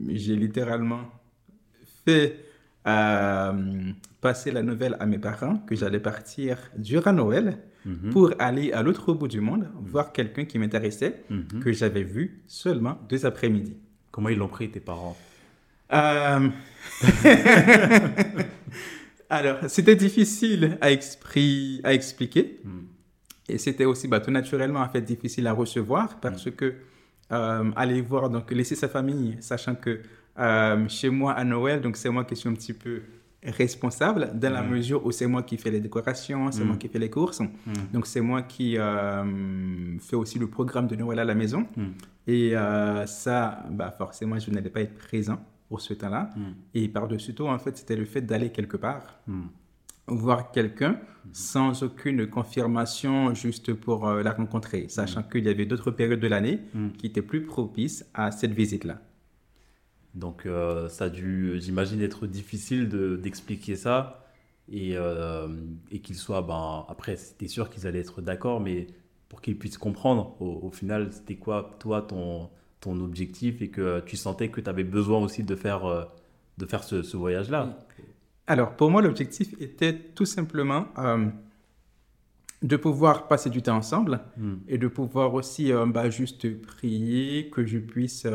[0.09, 1.01] j'ai littéralement
[2.05, 2.44] fait
[2.87, 8.09] euh, passer la nouvelle à mes parents que j'allais partir durant Noël Mhm.
[8.11, 11.59] pour aller à l'autre bout du monde, voir quelqu'un qui m'intéressait, Mhm.
[11.63, 13.77] que j'avais vu seulement deux après-midi.
[14.11, 15.15] Comment ils l'ont pris tes parents?
[15.93, 16.49] Euh,
[19.29, 22.59] Alors, c'était difficile à, expri- à expliquer.
[23.49, 26.73] Et c'était aussi bah, tout naturellement en fait difficile à recevoir parce que
[27.31, 30.01] euh, aller voir donc laisser sa famille, sachant que
[30.39, 33.01] euh, chez moi à Noël, donc c'est moi qui suis un petit peu
[33.43, 34.69] responsable dans la Mhm.
[34.71, 37.73] mesure où c'est moi qui fais les décorations, c'est moi qui fais les courses, Hmm.
[37.93, 41.67] donc c'est moi qui euh, fais aussi le programme de Noël à la maison.
[42.27, 46.31] Et euh, ça, bah, forcément, je n'allais pas être présent pour ce temps-là.
[46.73, 49.19] Et par-dessus tout, en fait, c'était le fait d'aller quelque part
[50.07, 50.99] voir quelqu'un
[51.31, 56.27] sans aucune confirmation juste pour euh, la rencontrer, sachant qu'il y avait d'autres périodes de
[56.27, 56.59] l'année
[56.97, 59.01] qui étaient plus propices à cette visite-là.
[60.15, 64.25] Donc euh, ça a dû, j'imagine, être difficile de- d'expliquer ça
[64.71, 65.47] et, euh,
[65.91, 68.87] et qu'ils soient, ben, après, c'était sûr qu'ils allaient être d'accord, mais
[69.29, 72.49] pour qu'ils puissent comprendre, au, au final, c'était quoi, toi, ton,
[72.79, 76.05] ton objectif et que tu sentais que tu avais besoin aussi de faire, euh,
[76.57, 77.77] de faire ce, ce voyage-là?
[78.47, 81.27] Alors, pour moi, l'objectif était tout simplement euh,
[82.61, 84.55] de pouvoir passer du temps ensemble Hmm.
[84.67, 88.25] et de pouvoir aussi bah, juste prier, que je puisse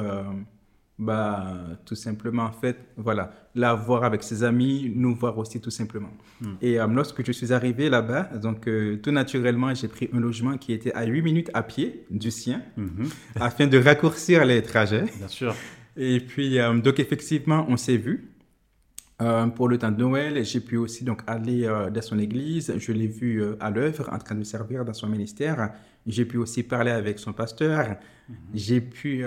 [1.01, 1.47] bah,
[1.87, 6.11] tout simplement, en fait, voilà, la voir avec ses amis, nous voir aussi tout simplement.
[6.43, 6.55] Hmm.
[6.61, 10.59] Et euh, lorsque je suis arrivé là-bas, donc euh, tout naturellement, j'ai pris un logement
[10.59, 13.09] qui était à 8 minutes à pied du sien, Mhm.
[13.41, 15.07] afin de raccourcir les trajets.
[15.17, 15.55] Bien sûr.
[15.97, 18.27] Et puis, euh, donc effectivement, on s'est vu.
[19.23, 22.73] Euh, pour le temps de Noël, j'ai pu aussi donc aller euh, dans son église.
[22.79, 25.73] Je l'ai vu euh, à l'œuvre, en train de servir dans son ministère.
[26.07, 27.97] J'ai pu aussi parler avec son pasteur.
[28.55, 29.25] J'ai pu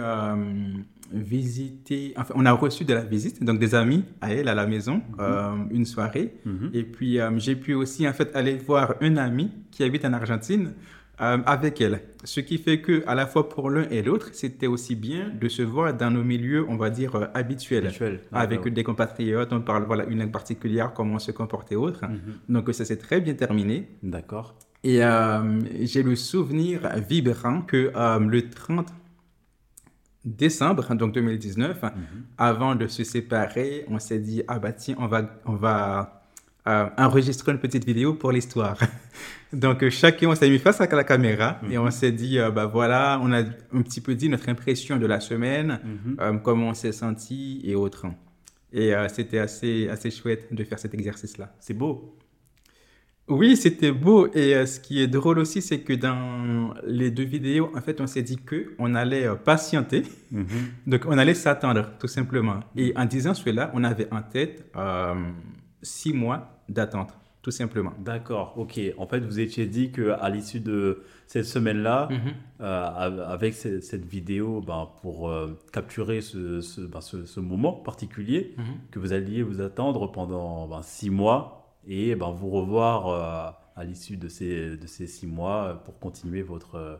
[1.11, 4.65] visité, enfin, on a reçu de la visite, donc des amis à elle à la
[4.65, 6.35] maison, euh, une soirée.
[6.45, 6.71] Mhm.
[6.73, 10.13] Et puis, euh, j'ai pu aussi, en fait, aller voir un ami qui habite en
[10.13, 10.73] Argentine
[11.21, 12.01] euh, avec elle.
[12.23, 15.47] Ce qui fait que, à la fois pour l'un et l'autre, c'était aussi bien de
[15.47, 17.87] se voir dans nos milieux, on va dire, habituels.
[17.87, 18.21] Habituel.
[18.31, 18.71] Avec ouais.
[18.71, 22.01] des compatriotes, on parle, voilà, une langue particulière, comment se comporter autre.
[22.05, 22.19] Mhm.
[22.49, 23.87] Donc, ça s'est très bien terminé.
[24.01, 24.55] D'accord.
[24.83, 28.87] Et euh, j'ai le souvenir vibrant que euh, le 30
[30.25, 31.91] décembre donc 2019, Mhm.
[32.37, 36.19] avant de se séparer, on s'est dit ah bah tiens on va on va
[36.67, 38.77] euh, enregistrer une petite vidéo pour l'histoire.
[39.53, 42.51] donc euh, chacun on s'est mis face à la caméra et on s'est dit euh,
[42.51, 46.17] bah voilà on a un petit peu dit notre impression de la semaine, Mhm.
[46.21, 48.05] euh, comment on s'est senti et autres.
[48.75, 51.53] Et c'était assez assez chouette de faire cet exercice là.
[51.59, 52.17] C'est beau.
[53.29, 54.27] Oui, c'était beau.
[54.33, 58.01] Et euh, ce qui est drôle aussi, c'est que dans les deux vidéos, en fait,
[58.01, 60.03] on s'est dit que on allait euh, patienter.
[60.31, 60.45] Mhm.
[60.87, 62.59] Donc, on allait s'attendre, tout simplement.
[62.75, 65.15] Et en disant cela, on avait en tête euh,
[65.81, 67.93] six mois d'attente, tout simplement.
[68.03, 68.79] D'accord, ok.
[68.97, 72.09] En fait, vous étiez dit qu'à l'issue de cette semaine-là,
[72.59, 75.31] av- avec ce- cette vidéo, ben, pour
[75.71, 78.53] capturer ce, ce, ben, ce- ce moment particulier,
[78.91, 83.83] que vous alliez vous attendre pendant ben, six mois et ben, vous revoir euh, à
[83.83, 86.95] l'issue de ces, de ces six mois euh, pour continuer votre, euh,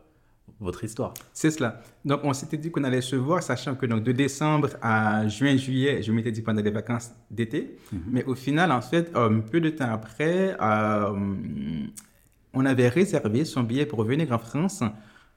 [0.60, 1.14] votre histoire.
[1.34, 1.82] C'est cela.
[2.06, 5.58] Donc, on s'était dit qu'on allait se voir, sachant que donc, de décembre à juin,
[5.58, 7.78] juillet, je m'étais dit pendant les vacances d'été.
[8.10, 11.86] Mais au final, en fait, euh, peu de temps après, euh,
[12.54, 14.84] on avait réservé son billet pour venir en France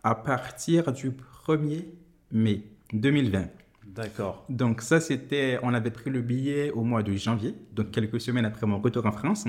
[0.02, 1.12] à partir du
[1.46, 1.84] 1er
[2.32, 3.46] mai 2020.
[3.94, 4.44] D'accord.
[4.48, 8.44] Donc ça, c'était, on avait pris le billet au mois de janvier, donc quelques semaines
[8.44, 9.46] après mon retour en France.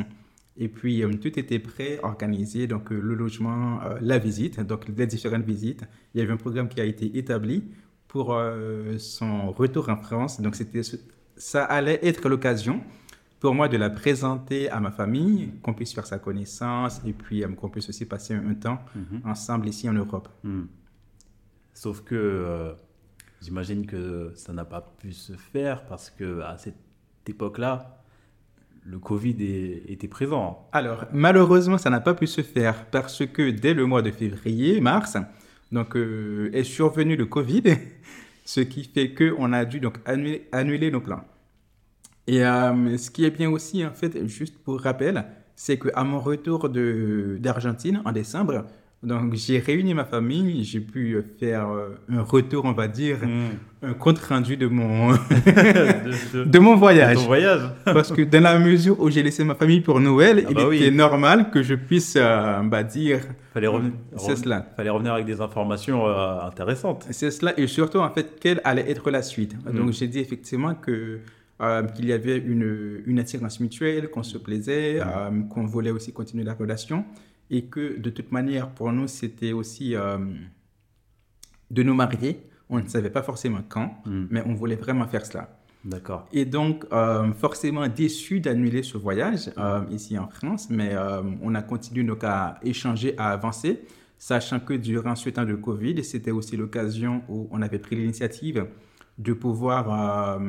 [0.60, 4.88] Et puis, euh, tout était prêt, organisé, donc euh, le logement, euh, la visite, donc
[4.88, 5.84] les différentes visites.
[6.14, 7.64] Il y avait un programme qui a été établi
[8.08, 8.40] pour
[8.98, 10.40] son retour en France.
[10.40, 10.82] Donc, c'était,
[11.36, 12.82] ça allait être l'occasion
[13.42, 17.44] pour moi de la présenter à ma famille, qu'on puisse faire sa connaissance et puis
[17.58, 19.22] qu'on puisse aussi passer un, un temps Mhm.
[19.26, 20.30] ensemble ici en Europe.
[20.44, 20.64] Hmm.
[21.74, 22.74] Sauf que
[23.48, 26.76] j'imagine que ça n'a pas pu se faire parce que à cette
[27.28, 28.04] époque-là,
[28.84, 29.38] le Covid
[29.88, 30.68] était présent.
[30.74, 34.82] Alors, malheureusement, ça n'a pas pu se faire parce que dès le mois de février,
[34.82, 35.16] mars,
[35.72, 37.64] donc, euh, est survenu le Covid,
[38.46, 41.24] ce qui fait qu'on a dû donc annuler, nos plans.
[42.28, 46.20] Et euh, ce qui est bien aussi, en fait, juste pour rappel, c'est qu'à mon
[46.20, 48.66] retour d'Argentine en décembre,
[49.04, 53.18] donc j'ai réuni ma famille, j'ai pu faire euh, un retour, on va dire,
[53.84, 55.12] un compte rendu de mon,
[55.56, 57.16] de, de- de mon de voyage.
[57.18, 57.62] ton voyage.
[57.86, 60.68] Parce que dans la mesure où j'ai laissé ma famille pour Noël, Ah il bah
[60.68, 60.78] oui.
[60.78, 63.20] était normal que je puisse euh, bah, dire
[63.54, 64.66] Fallait revenir, c'est cela.
[64.76, 67.06] fallait revenir avec des informations euh, intéressantes.
[67.12, 69.56] C'est cela et surtout en fait quelle allait être la suite.
[69.66, 69.78] Mm.
[69.78, 71.20] Donc j'ai dit effectivement que
[71.60, 75.02] euh, qu'il y avait une, une attirance mutuelle, qu'on se plaisait, Mm.
[75.08, 77.04] euh, qu'on voulait aussi continuer la relation
[77.50, 80.18] et que de toute manière pour nous c'était aussi euh,
[81.72, 82.42] de nous marier.
[82.70, 84.26] On ne savait pas forcément quand, Hmm.
[84.30, 85.58] mais on voulait vraiment faire cela.
[85.86, 86.28] D'accord.
[86.34, 90.94] Et donc, euh, forcément déçu d'annuler ce voyage euh, ici en France, mais
[91.42, 93.82] on a continué donc à échanger, à avancer,
[94.18, 98.66] sachant que durant ce temps de Covid, c'était aussi l'occasion où on avait pris l'initiative
[99.18, 100.40] de pouvoir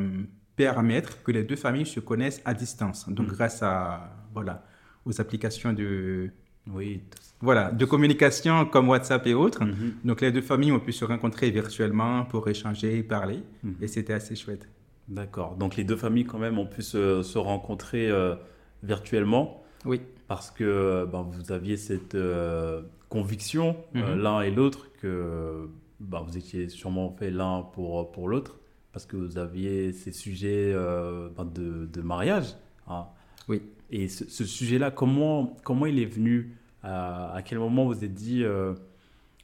[0.57, 3.09] permettre que les deux familles se connaissent à distance.
[3.09, 3.33] Donc, Mm.
[3.33, 4.65] grâce à, voilà,
[5.05, 6.31] aux applications de,
[6.75, 7.01] Oui.
[7.41, 9.65] voilà, de communication comme WhatsApp et autres.
[9.65, 9.95] Mhm.
[10.05, 13.75] Donc, les deux familles ont pu se rencontrer virtuellement pour échanger, parler, Mhm.
[13.81, 14.69] et c'était assez chouette.
[15.09, 15.57] D'accord.
[15.57, 18.35] Donc les deux familles quand même ont pu se, se rencontrer euh,
[18.83, 20.01] virtuellement Oui.
[20.27, 24.21] parce que ben, vous aviez cette euh, conviction euh, Mhm.
[24.23, 25.69] l'un et l'autre que
[26.01, 28.59] ben, vous étiez sûrement fait l'un pour, pour l'autre
[28.93, 32.55] parce que vous aviez ces sujets ben, de, de mariage.
[32.89, 33.07] hein.
[33.49, 33.63] Oui.
[33.91, 38.45] Et ce, ce sujet-là, comment, comment il est venu à, quel moment vous êtes dit
[38.45, 38.75] euh,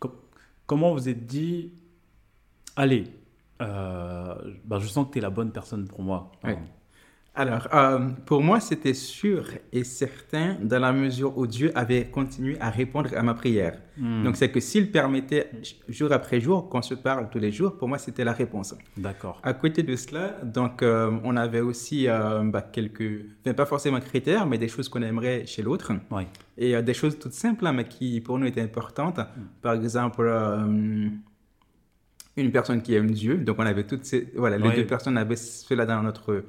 [0.01, 0.13] com-
[0.67, 1.73] Comment vous êtes dit
[2.77, 3.05] Allez,
[3.61, 6.33] ben, je sens que tu es la bonne personne pour moi.
[7.37, 12.57] Alors, euh, pour moi, c'était sûr et certain dans la mesure où Dieu avait continué
[12.61, 13.77] à répondre à ma prière.
[13.97, 14.23] Hmm.
[14.23, 15.51] Donc, c'est que s'il permettait
[15.89, 18.77] jour après jour qu'on se parle tous les jours, pour moi, c'était la réponse.
[18.97, 19.41] D'accord.
[19.43, 23.99] À côté de cela, donc, euh, on avait aussi euh, bah, quelques, enfin, pas forcément
[23.99, 25.91] critères, mais des choses qu'on aimerait chez l'autre.
[26.13, 26.23] Oui.
[26.57, 29.19] Et des choses toutes simples, hein, mais qui pour nous étaient importantes.
[29.61, 30.25] Par exemple,
[32.37, 33.39] une personne qui aime Dieu.
[33.39, 34.33] Donc, on avait toutes ces.
[34.37, 36.45] Voilà, les deux personnes avaient cela dans notre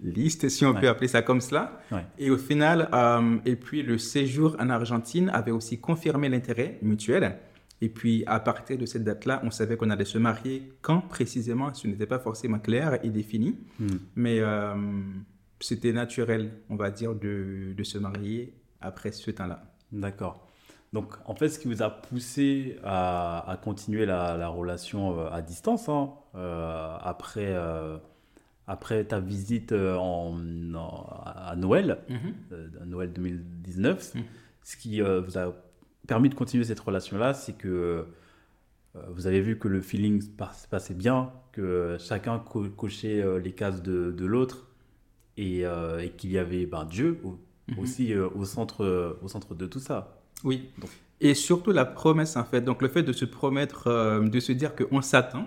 [0.00, 0.80] liste, si on Ouais.
[0.80, 1.80] peut appeler ça comme cela.
[1.90, 2.04] Ouais.
[2.18, 7.36] Et au final, euh, et puis le séjour en Argentine avait aussi confirmé l'intérêt mutuel.
[7.80, 10.72] Et puis, à partir de cette date-là, on savait qu'on allait se marier.
[10.82, 13.56] Quand précisément, ce n'était pas forcément clair et défini.
[13.78, 13.86] Hmm.
[14.16, 14.74] Mais euh,
[15.60, 19.62] c'était naturel, on va dire, de, de se marier après ce temps-là.
[19.92, 20.44] D'accord.
[20.92, 25.30] Donc, en fait, ce qui vous a poussé à, à continuer la, la relation euh,
[25.30, 27.98] à distance, hein, euh, après, euh,
[28.68, 30.38] après ta visite euh, en,
[30.74, 31.98] en- à Noël,
[32.52, 34.22] euh, à Noël 2019, Mhm.
[34.62, 35.54] ce qui euh, vous a
[36.06, 38.06] permis de continuer cette relation-là, c'est que
[38.96, 43.38] euh, vous avez vu que le feeling se passait bien, que chacun co- cochait euh,
[43.38, 44.68] les cases de, de l'autre
[45.36, 47.38] et, euh, et qu'il y avait ben, Dieu au-
[47.70, 47.78] Mhm.
[47.80, 50.22] aussi euh, au, centre, au centre de tout ça.
[50.44, 50.70] Oui.
[50.78, 50.88] Donc-
[51.20, 52.62] Et surtout la promesse, en fait.
[52.62, 55.46] Donc, le fait de se promettre, euh, de se dire qu'on s'attend,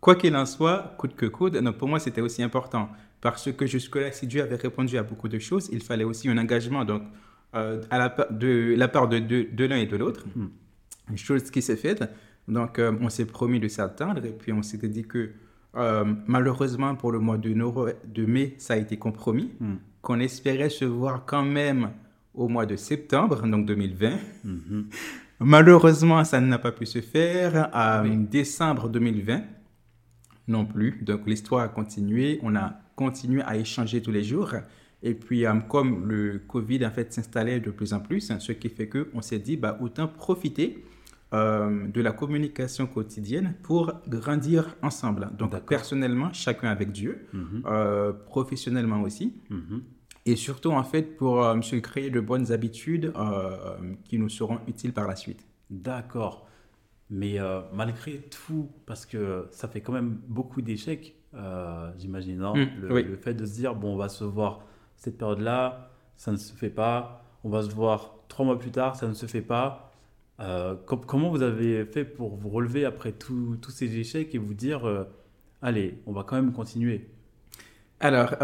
[0.00, 1.54] quoi qu'il en soit, coûte que coûte.
[1.56, 2.88] Donc, pour moi, c'était aussi important.
[3.20, 6.38] Parce que jusque-là, si Dieu avait répondu à beaucoup de choses, il fallait aussi un
[6.38, 6.84] engagement.
[6.84, 7.02] Donc,
[7.54, 10.24] euh, à la, de la part de, de, de l'un et de l'autre.
[10.34, 10.48] Hmm.
[11.10, 12.04] Une chose qui s'est faite.
[12.48, 14.24] Donc, euh, on s'est promis de s'attendre.
[14.24, 15.30] Et puis, on s'était dit que,
[15.76, 19.50] euh, malheureusement, pour le mois de, de mai, ça a été compromis.
[19.60, 19.76] Hmm.
[20.02, 21.90] Qu'on espérait se voir quand même
[22.36, 24.10] au mois de septembre, donc 2020.
[24.44, 24.86] Mhm.
[25.40, 27.70] Malheureusement, ça n'a pas pu se faire.
[27.72, 28.16] En Oui.
[28.16, 29.42] décembre 2020,
[30.48, 30.98] non plus.
[31.02, 32.38] Donc, l'histoire a continué.
[32.42, 34.54] On a continué à échanger tous les jours.
[35.02, 38.52] Et puis, euh, comme le Covid, en fait, s'installait de plus en plus, hein, ce
[38.52, 40.84] qui fait qu'on s'est dit, bah, autant profiter
[41.34, 45.30] euh, de la communication quotidienne pour grandir ensemble.
[45.36, 47.62] Donc, personnellement, chacun avec Dieu, Mhm.
[47.66, 49.34] euh, professionnellement aussi.
[49.50, 49.82] Mhm.
[50.24, 53.12] Et surtout, en fait, pour euh, se créer de bonnes habitudes
[54.04, 55.44] qui nous seront utiles par la suite.
[55.70, 56.45] D'accord.
[57.10, 62.54] Mais euh, malgré tout, parce que ça fait quand même beaucoup d'échecs, euh, j'imagine, hein,
[62.54, 63.02] Mm, le, oui.
[63.04, 64.60] le fait de se dire, bon, on va se voir
[64.96, 68.96] cette période-là, ça ne se fait pas, on va se voir trois mois plus tard,
[68.96, 69.92] ça ne se fait pas.
[70.40, 74.54] Euh, com- comment vous avez fait pour vous relever après tous ces échecs et vous
[74.54, 75.06] dire,
[75.62, 77.08] allez, on va quand même continuer?
[78.00, 78.34] Alors,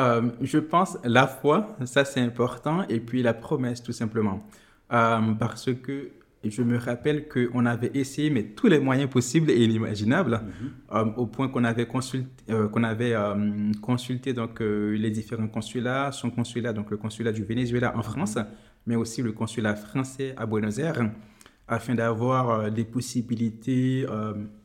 [0.40, 4.42] je pense la foi, ça c'est important, et puis la promesse tout simplement.
[4.88, 6.10] Parce que
[6.50, 10.70] je me rappelle qu'on avait essayé mais tous les moyens possibles et inimaginables, Mhm.
[10.92, 16.10] euh, au point qu'on avait consulté, euh, qu'on avait euh, consulté donc les différents consulats,
[16.12, 18.38] son consulat, donc le consulat du Venezuela en France,
[18.86, 21.08] mais aussi le consulat français à Buenos Aires,
[21.68, 24.04] afin d'avoir des possibilités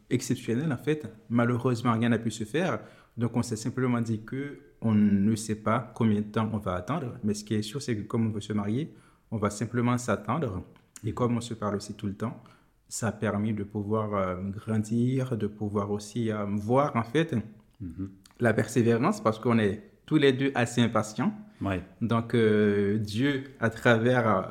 [0.10, 1.06] exceptionnelles en fait.
[1.30, 2.80] Malheureusement, rien n'a pu se faire,
[3.18, 6.76] donc on s'est simplement dit que on ne sait pas combien de temps on va
[6.76, 8.94] attendre, mais ce qui est sûr, c'est que comme on veut se marier,
[9.32, 10.64] on va simplement s'attendre.
[11.06, 12.42] Et comme on se parle aussi tout le temps,
[12.90, 17.36] ça a permis de pouvoir euh, grandir, de pouvoir aussi euh, voir en fait
[17.80, 18.10] Mhm.
[18.40, 21.32] la persévérance, parce qu'on est tous les deux assez impatients.
[21.62, 21.82] Ouais.
[22.02, 24.48] Donc euh, Dieu, à travers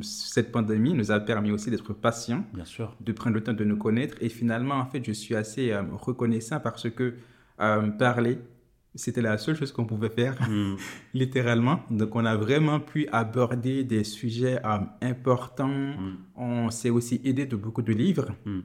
[0.00, 2.96] cette pandémie, nous a permis aussi d'être patients, Bien sûr.
[3.00, 4.16] de prendre le temps de nous connaître.
[4.22, 7.14] Et finalement, en fait, je suis assez reconnaissant parce que
[7.98, 8.38] parler,
[8.94, 10.76] c'était la seule chose qu'on pouvait faire Mm.
[11.14, 11.80] littéralement.
[11.90, 15.68] Donc, on a vraiment pu aborder des sujets euh, importants.
[15.68, 16.16] Mm.
[16.36, 18.60] On s'est aussi aidé de beaucoup de livres, Mm.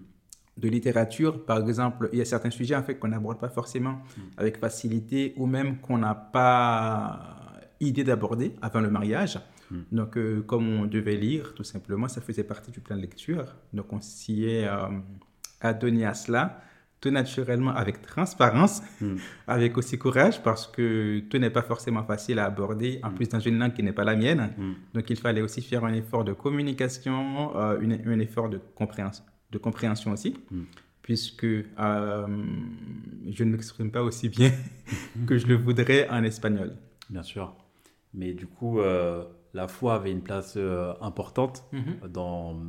[0.58, 1.46] de littérature.
[1.46, 4.02] Par exemple, il y a certains sujets en fait qu'on n'aborde pas forcément
[4.38, 7.36] avec facilité ou même qu'on n'a pas
[7.80, 9.40] idée d'aborder avant le mariage.
[9.92, 13.54] Donc, euh, comme on devait lire, tout simplement, ça faisait partie du plan de lecture.
[13.74, 14.88] Donc, on s'y est euh,
[15.60, 16.62] adonné à cela
[17.00, 19.16] tout naturellement avec transparence, Mm.
[19.48, 23.40] avec aussi courage, parce que tout n'est pas forcément facile à aborder, en plus dans
[23.40, 24.50] une langue qui n'est pas la mienne.
[24.58, 24.74] Mm.
[24.96, 29.24] Donc il fallait aussi faire un effort de communication, euh, une- un effort de compréhension,
[29.52, 30.36] de compréhension aussi,
[31.04, 32.28] puisque euh,
[33.30, 34.52] je ne m'exprime pas aussi bien
[35.28, 36.76] que je le voudrais en espagnol.
[37.10, 37.56] Bien sûr.
[38.14, 40.58] Mais du coup, euh, la foi avait une place
[41.02, 41.64] importante
[42.10, 42.60] dans,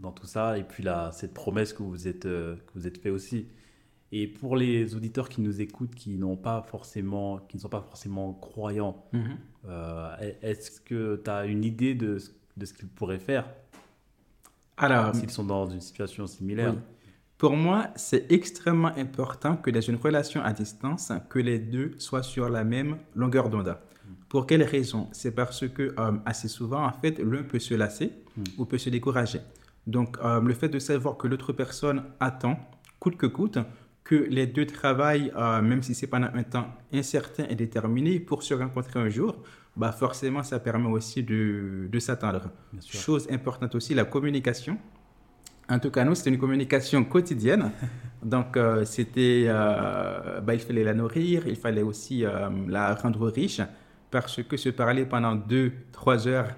[0.00, 0.56] dans tout ça.
[0.58, 3.48] Et puis là, cette promesse que vous êtes, que vous êtes fait aussi.
[4.14, 7.80] Et pour les auditeurs qui nous écoutent, qui n'ont pas forcément, qui ne sont pas
[7.80, 9.38] forcément croyants, Mhm.
[9.68, 13.46] euh, est-ce que tu as une idée de, ce- de ce qu'ils pourraient faire
[14.76, 16.80] Alors, s'ils sont dans une situation similaire Oui.
[17.38, 22.22] Pour moi, c'est extrêmement important que dans une relation à distance, que les deux soient
[22.22, 23.76] sur la même longueur d'onde.
[24.28, 25.08] Pour quelle raison?
[25.12, 28.42] C'est parce que euh, assez souvent, en fait, l'un peut se lasser Mm.
[28.58, 29.40] ou peut se décourager.
[29.86, 32.58] Donc, euh, le fait de savoir que l'autre personne attend,
[33.00, 33.58] coûte que coûte,
[34.04, 38.42] que les deux travaillent, euh, même si c'est pendant un temps incertain et déterminé, pour
[38.42, 39.42] se rencontrer un jour,
[39.76, 42.50] bah forcément, ça permet aussi de, de s'attendre.
[42.80, 44.76] Chose importante aussi, la communication.
[45.68, 47.70] En tout cas, nous, c'était une communication quotidienne.
[48.22, 52.24] Donc, euh, c'était, euh, bah, il fallait la nourrir, il fallait aussi
[52.68, 53.60] la rendre riche,
[54.10, 56.50] parce que se parler pendant deux, trois heures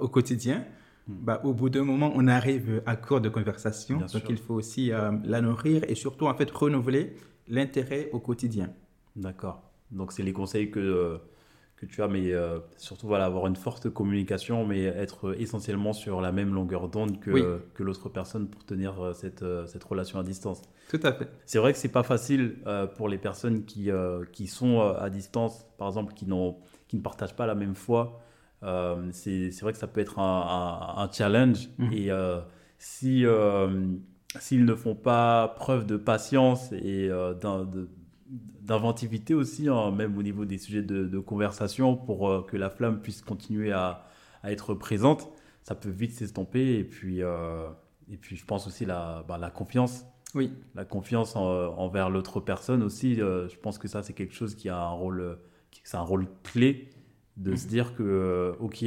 [0.00, 0.64] au quotidien,
[1.06, 3.98] bah, au bout d'un moment, on arrive à court de conversation.
[3.98, 4.30] Bien donc, sûr.
[4.30, 7.14] il faut aussi euh, la nourrir et surtout, en fait, renouveler
[7.46, 8.72] l'intérêt au quotidien.
[9.14, 9.62] D'accord.
[9.90, 11.18] Donc, c'est les conseils que, euh,
[11.76, 16.22] que tu as, mais euh, surtout, voilà, avoir une forte communication, mais être essentiellement sur
[16.22, 17.42] la même longueur d'onde que, Oui.
[17.74, 20.62] que l'autre personne pour tenir cette, cette relation à distance.
[20.88, 21.28] Tout à fait.
[21.44, 22.56] C'est vrai que c'est pas facile
[22.96, 23.90] pour les personnes qui,
[24.32, 26.26] qui sont à distance, par exemple, qui,
[26.88, 28.20] qui ne partagent pas la même foi.
[28.64, 31.68] Euh, c'est, c'est vrai que ça peut être un, un- un challenge.
[31.78, 31.92] Mhm.
[31.92, 32.40] Et euh,
[32.78, 33.86] si, euh,
[34.40, 37.34] s'ils ne font pas preuve de patience et euh,
[38.62, 43.00] d'inventivité aussi, hein, même au niveau des sujets de, de conversation, pour que la flamme
[43.00, 44.06] puisse continuer à,
[44.42, 45.28] à être présente,
[45.62, 46.78] ça peut vite s'estomper.
[46.78, 50.52] Et puis, et puis je pense aussi la, bah, la confiance Oui.
[50.74, 51.44] la confiance en-
[51.78, 54.90] envers l'autre personne aussi, euh, je pense que ça, c'est quelque chose qui a un
[54.90, 55.38] rôle,
[55.70, 56.88] qui- c'est un rôle clé
[57.36, 57.56] de Mhm.
[57.56, 58.84] se dire que, euh, ok,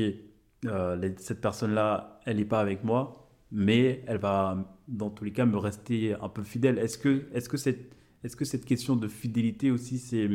[0.66, 5.32] euh, les- cette personne-là, elle n'est pas avec moi, mais elle va, dans tous les
[5.32, 6.78] cas, me rester un peu fidèle.
[6.80, 7.91] Est-ce que, est-ce que cette,
[8.24, 10.30] est-ce que cette question de fidélité aussi, c'est,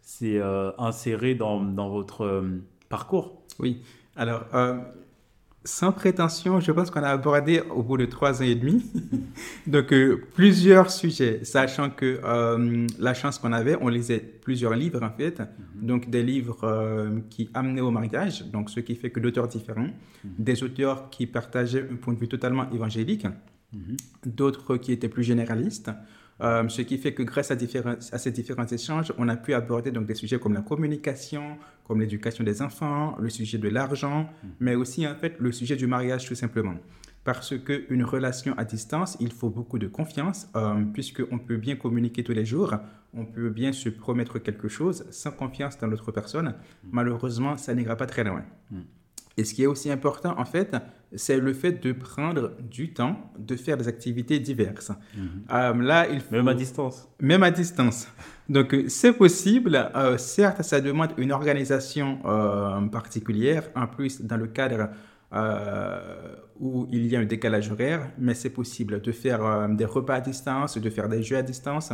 [0.00, 2.44] c'est euh, inséré dans, dans votre
[2.88, 3.42] parcours?
[3.58, 3.82] Oui.
[4.16, 4.46] Alors,
[5.64, 8.84] sans prétention, je pense qu'on a abordé au bout de trois ans et demi,
[9.66, 15.02] donc euh, plusieurs sujets, sachant que euh, la chance qu'on avait, on lisait plusieurs livres
[15.02, 15.42] en fait,
[15.74, 19.90] donc des livres euh, qui amenaient au mariage, donc ce qui fait que d'auteurs différents,
[20.24, 23.26] des auteurs qui partageaient un point de vue totalement évangélique,
[24.26, 25.90] d'autres qui étaient plus généralistes.
[26.42, 30.06] Euh, ce qui fait que grâce à, ces différents échanges, on a pu aborder donc
[30.06, 34.28] des sujets comme la communication, comme l'éducation des enfants, le sujet de l'argent,
[34.58, 36.74] mais aussi en fait le sujet du mariage tout simplement.
[37.24, 42.24] Parce qu'une relation à distance, il faut beaucoup de confiance, euh, puisqu'on peut bien communiquer
[42.24, 42.74] tous les jours,
[43.14, 46.54] on peut bien se promettre quelque chose sans confiance dans l'autre personne.
[46.90, 48.42] Malheureusement, ça n'ira pas très loin.
[49.36, 50.74] Et ce qui est aussi important, en fait,
[51.14, 54.92] c'est le fait de prendre du temps de faire des activités diverses.
[55.52, 56.34] Euh, là, il faut...
[56.34, 57.08] Même à distance.
[57.20, 58.08] Même à distance.
[58.48, 59.90] Donc, euh, c'est possible.
[59.94, 64.88] Euh, certes, ça demande une organisation euh, particulière, en plus dans le cadre
[65.34, 69.84] euh, où il y a un décalage horaire, mais c'est possible de faire euh, des
[69.84, 71.92] repas à distance, de faire des jeux à distance,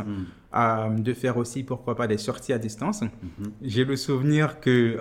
[0.53, 3.03] euh, de faire aussi, pourquoi pas, des sorties à distance.
[3.61, 4.97] J'ai le souvenir que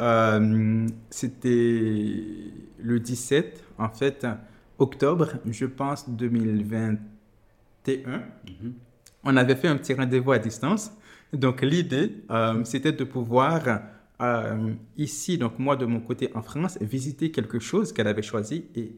[1.11, 2.25] c'était
[2.79, 4.27] le 17, en fait,
[4.79, 8.23] octobre, je pense, 2021
[9.25, 10.93] on avait fait un petit rendez-vous à distance.
[11.33, 12.23] Donc l'idée,
[12.65, 13.81] c'était de pouvoir,
[14.21, 18.65] euh, ici, donc moi de mon côté en France, visiter quelque chose qu'elle avait choisi
[18.75, 18.93] et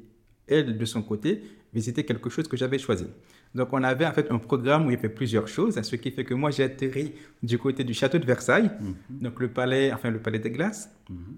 [0.47, 1.43] elle, de son côté,
[1.73, 3.07] visiter quelque chose que j'avais choisi.
[3.55, 6.11] Donc on avait en fait un programme où il y avait plusieurs choses, ce qui
[6.11, 7.13] fait que moi j'ai atterri
[7.43, 8.71] du côté du château de Versailles,
[9.09, 10.91] donc le palais, enfin le palais des glaces,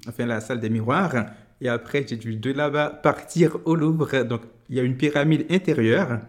[0.06, 1.26] enfin la salle des miroirs,
[1.60, 5.46] et après j'ai dû de là-bas partir au Louvre, donc il y a une pyramide
[5.50, 6.20] intérieure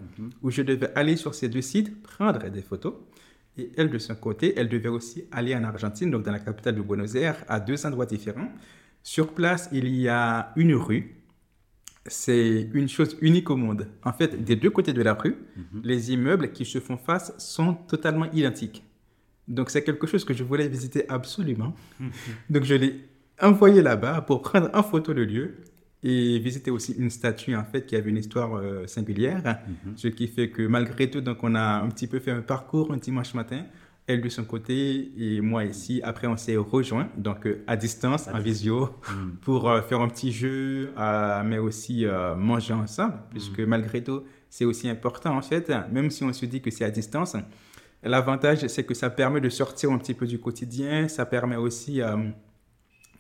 [0.42, 2.94] où je devais aller sur ces deux sites, prendre des photos,
[3.58, 6.76] et elle de son côté, elle devait aussi aller en Argentine, donc dans la capitale
[6.76, 8.50] de Buenos Aires, à deux endroits différents.
[9.04, 11.24] Sur place, il y a une rue
[12.06, 13.88] c'est une chose unique au monde.
[14.04, 15.38] En fait, des deux côtés de la rue,
[15.84, 18.84] les immeubles qui se font face sont totalement identiques.
[19.48, 21.74] Donc, c'est quelque chose que je voulais visiter absolument.
[22.50, 23.10] Donc, je l'ai
[23.42, 25.56] envoyé là-bas pour prendre en photo le lieu
[26.04, 29.60] et visiter aussi une statue, en fait, qui avait une histoire euh, singulière.
[29.96, 32.92] Ce qui fait que, malgré tout, donc, on a un petit peu fait un parcours
[32.92, 33.64] un dimanche matin.
[34.06, 36.02] Elle de son côté et moi ici.
[36.04, 38.90] Après, on s'est rejoints, donc euh, à distance, en visio,
[39.42, 40.92] pour euh, faire un petit jeu,
[41.46, 42.06] mais aussi
[42.38, 46.62] manger ensemble, puisque malgré tout, c'est aussi important en fait, même si on se dit
[46.62, 47.38] que c'est à distance.
[48.04, 52.02] L'avantage, c'est que ça permet de sortir un petit peu du quotidien, ça permet aussi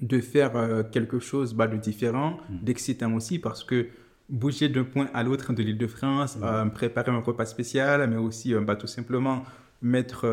[0.01, 3.87] de faire euh, quelque chose bah, de différent, d'excitant aussi, parce que
[4.29, 8.17] bouger d'un point à l'autre de l'île de France, euh, préparer un repas spécial, mais
[8.17, 9.43] aussi euh, bah, tout simplement
[9.81, 10.25] mettre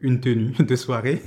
[0.00, 1.22] une tenue de soirée.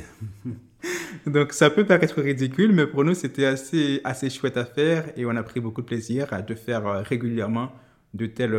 [1.26, 5.26] Donc ça peut paraître ridicule, mais pour nous c'était assez, assez chouette à faire et
[5.26, 7.72] on a pris beaucoup de plaisir à de faire régulièrement
[8.13, 8.51] de telles,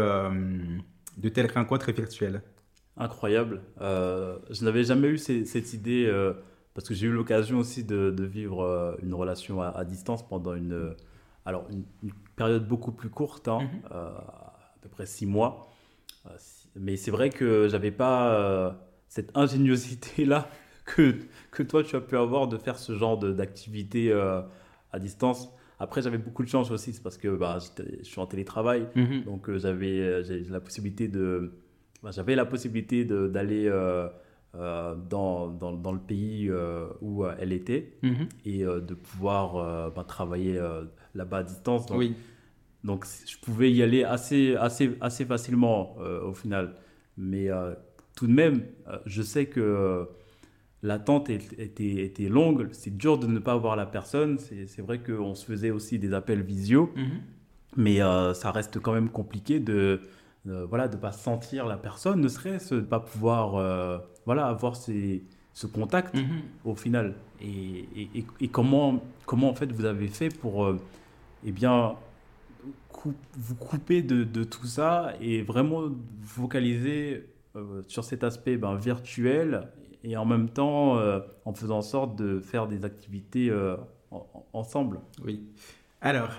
[1.18, 2.42] de telles rencontres virtuelles.
[2.96, 3.60] Incroyable.
[3.78, 6.10] Je n'avais jamais eu cette idée
[6.76, 10.24] parce que j'ai eu l'occasion aussi de, de vivre euh, une relation à, à distance
[10.28, 10.96] pendant une, euh,
[11.44, 13.60] alors une, une période beaucoup plus courte, hein,
[13.90, 15.70] euh, à peu près six mois.
[16.76, 18.76] Mais c'est vrai que j'avais pas
[19.08, 20.48] cette ingéniosité-là
[20.84, 21.16] que,
[21.50, 25.48] que toi tu as pu avoir de faire ce genre d'activité à distance.
[25.78, 28.86] Après, j'avais beaucoup de chance aussi, c'est parce que bah, je suis en télétravail.
[29.24, 31.52] Donc euh, j'avais la possibilité de
[32.02, 34.08] bah, j'avais la possibilité d'aller euh,
[35.08, 38.28] dans, dans, dans le pays euh, où euh, elle était Mhm.
[38.44, 40.84] et euh, de pouvoir euh, bah, travailler euh,
[41.14, 41.86] là-bas à distance.
[41.86, 42.14] Donc, Oui,
[42.84, 46.74] Donc je pouvais y aller assez, assez, assez facilement au final.
[47.16, 47.48] Mais
[48.14, 48.62] tout de même,
[49.06, 50.06] je sais que
[50.82, 52.68] l'attente était, était longue.
[52.72, 54.38] C'est dur de ne pas voir la personne.
[54.38, 56.92] C'est vrai qu'on se faisait aussi des appels visio.
[56.94, 57.20] Mhm.
[57.76, 57.98] Mais
[58.34, 60.00] ça reste quand même compliqué de
[60.44, 64.46] voilà, de ne pas sentir la personne, ne serait-ce de ne pas pouvoir euh, voilà,
[64.46, 65.22] avoir ces,
[65.54, 66.42] ce contact mhm.
[66.64, 67.14] au final.
[67.40, 67.86] Et,
[68.40, 70.78] et, comment, comment en fait vous avez fait pour euh,
[71.44, 71.94] eh bien,
[73.36, 78.74] vous couper de, de, tout ça et vraiment vous focaliser euh, sur cet aspect ben,
[78.74, 79.68] virtuel
[80.02, 80.98] et en même temps
[81.44, 83.52] en faisant en sorte de faire des activités
[84.52, 85.00] ensemble?
[85.24, 85.42] Oui.
[86.00, 86.30] Alors,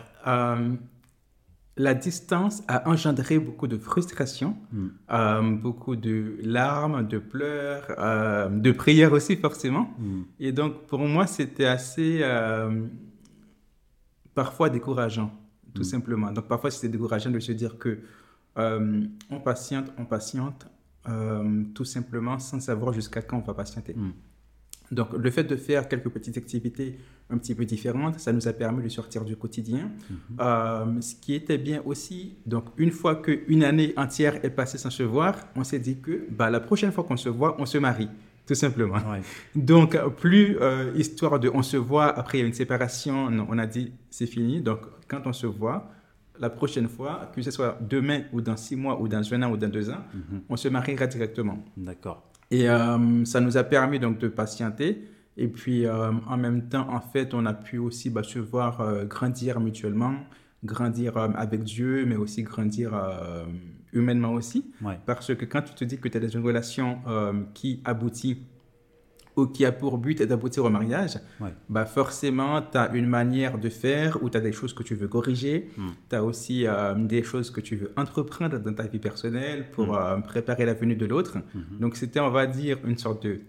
[1.78, 4.88] la distance a engendré beaucoup de frustration, hmm.
[5.12, 9.94] euh, beaucoup de larmes, de pleurs, euh, de prières aussi forcément.
[10.00, 10.24] Hmm.
[10.40, 12.86] Et donc pour moi, c'était assez euh,
[14.34, 15.32] parfois décourageant,
[15.74, 15.86] tout hmm.
[15.86, 16.32] simplement.
[16.32, 18.00] Donc parfois, c'était décourageant de se dire que
[18.60, 20.66] on patiente, on patiente,
[21.76, 23.96] tout simplement sans savoir jusqu'à quand on va patienter.
[24.92, 26.98] Donc, le fait de faire quelques petites activités
[27.30, 29.92] un petit peu différentes, ça nous a permis de sortir du quotidien.
[30.10, 30.18] Mhm.
[30.40, 34.90] Euh, ce qui était bien aussi, donc, une fois qu'une année entière est passée sans
[34.90, 37.78] se voir, on s'est dit que bah, la prochaine fois qu'on se voit, on se
[37.78, 38.10] marie,
[38.46, 39.00] tout simplement.
[39.56, 43.46] Donc, plus euh, histoire de on se voit, après il y a une séparation, non,
[43.50, 44.62] on a dit c'est fini.
[44.62, 44.80] Donc,
[45.10, 45.92] quand on se voit,
[46.40, 49.52] la prochaine fois, que ce soit demain ou dans six mois ou dans un an
[49.52, 50.42] ou dans deux ans, mhm.
[50.50, 51.64] on se mariera directement.
[51.76, 52.24] D'accord.
[52.52, 55.04] Et euh, ça nous a permis donc de patienter.
[55.38, 58.82] Et puis euh, en même temps, en fait, on a pu aussi bah, se voir
[58.82, 60.16] euh, grandir mutuellement,
[60.64, 62.92] grandir avec Dieu, mais aussi grandir
[63.94, 64.66] humainement aussi.
[65.06, 67.00] Parce que quand tu te dis que tu es dans une relation
[67.54, 68.42] qui aboutit
[69.38, 71.20] ou qui a pour but d'aboutir au mariage,
[71.70, 74.96] bah forcément, tu as une manière de faire ou tu as des choses que tu
[74.96, 75.70] veux corriger.
[75.78, 75.90] Hmm.
[76.10, 79.94] Tu as aussi euh, des choses que tu veux entreprendre dans ta vie personnelle pour
[79.94, 79.96] hmm.
[79.96, 81.38] euh, préparer la venue de l'autre.
[81.38, 81.80] Hmm.
[81.80, 83.42] Donc, c'était, on va dire, une sorte de...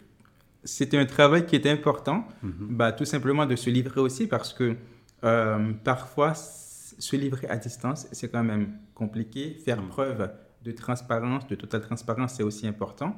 [0.62, 4.76] C'était un travail qui était important, bah, tout simplement de se livrer aussi parce que
[5.24, 9.56] euh, parfois, se livrer à distance, c'est quand même compliqué.
[9.64, 10.30] Faire preuve
[10.64, 13.16] de transparence, de totale transparence, c'est aussi important.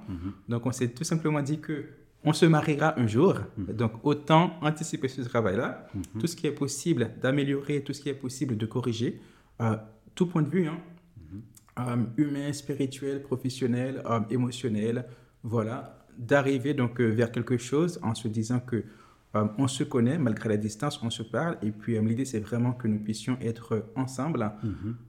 [0.48, 1.86] Donc, on s'est tout simplement dit que
[2.24, 3.34] on se mariera un jour.
[3.56, 3.74] Mhm.
[3.74, 6.20] Donc, autant anticiper ce travail-là, mhm.
[6.20, 9.20] tout ce qui est possible d'améliorer, tout ce qui est possible de corriger,
[9.60, 9.76] euh,
[10.14, 10.78] tout point de vue, hein,
[11.16, 11.42] mhm.
[11.78, 15.06] euh, humain, spirituel, professionnel, euh, émotionnel,
[15.42, 18.84] voilà, d'arriver donc vers quelque chose en se disant que
[19.32, 22.88] on se connaît malgré la distance, on se parle, et puis l'idée c'est vraiment que
[22.88, 24.50] nous puissions être ensemble,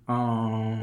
[0.08, 0.78] en,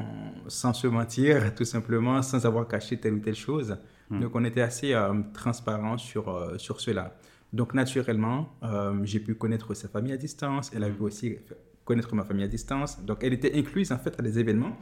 [0.48, 3.78] sans se mentir, tout simplement, sans avoir caché telle ou telle chose.
[4.10, 4.20] Hmm.
[4.20, 7.14] Donc, on était assez euh, transparent sur, euh, sur cela.
[7.52, 10.70] Donc, naturellement, euh, j'ai pu connaître sa famille à distance.
[10.74, 11.36] Elle a pu aussi
[11.84, 13.02] connaître ma famille à distance.
[13.04, 14.76] Donc, elle était incluse en fait à des événements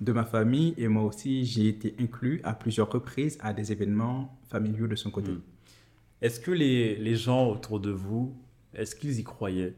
[0.00, 4.36] de ma famille et moi aussi, j'ai été inclus à plusieurs reprises à des événements
[4.48, 5.30] familiaux de son côté.
[5.30, 5.40] Hmm.
[6.20, 8.36] Est-ce que les, les, gens autour de vous,
[8.74, 9.74] est-ce qu'ils y croyaient?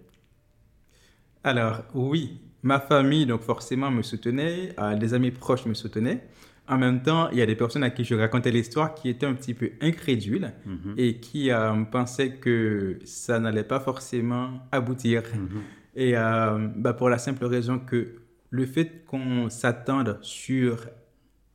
[1.45, 2.41] Alors, oui.
[2.63, 4.75] Ma famille, donc forcément, me soutenait.
[4.99, 6.23] des amis proches me soutenaient.
[6.71, 9.27] En même temps, il y a des personnes à qui je racontais l'histoire qui étaient
[9.27, 10.95] un petit peu incrédules mhm.
[10.97, 15.25] et qui euh, pensaient que ça n'allait pas forcément aboutir.
[15.35, 15.63] Mhm.
[15.97, 18.15] Et euh, bah, pour la simple raison que
[18.51, 20.87] le fait qu'on s'attende sur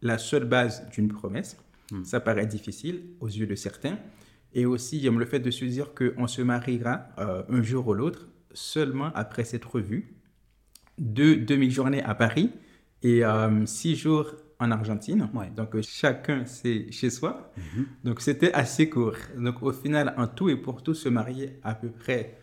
[0.01, 1.57] la seule base d'une promesse,
[1.93, 2.03] mhm.
[2.03, 3.97] ça paraît difficile aux yeux de certains.
[4.53, 8.28] Et aussi, le fait de se dire qu'on se mariera euh, un jour ou l'autre
[8.53, 10.13] seulement après s'être vu,
[10.97, 12.51] deux demi-journées à Paris
[13.03, 13.22] et
[13.66, 15.30] six jours en Argentine.
[15.56, 17.51] Donc, euh, chacun, c'est chez soi.
[17.58, 17.86] Mhm.
[18.03, 19.18] Donc, c'était assez court.
[19.38, 22.38] Donc, au final, en tout et pour tout, se marier à peu près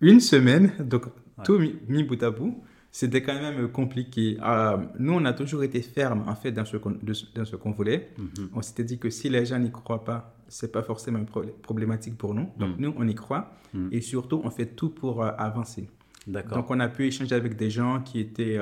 [0.00, 0.72] une semaine.
[0.80, 1.06] Donc,
[1.44, 2.62] tout mis, bout à bout.
[2.90, 4.38] C'était quand même compliqué.
[4.42, 6.96] Euh, nous, on a toujours été ferme, en fait, dans ce qu'on,
[7.34, 8.10] dans ce qu'on voulait.
[8.18, 8.50] Mhm.
[8.54, 11.24] On s'était dit que si les gens n'y croient pas, c'est pas forcément
[11.62, 12.50] problématique pour nous.
[12.58, 12.80] Donc, mhm.
[12.80, 13.52] nous, on y croit.
[13.92, 15.88] Et surtout, on fait tout pour euh, avancer.
[16.26, 16.58] D'accord.
[16.58, 18.58] Donc, on a pu échanger avec des gens qui étaient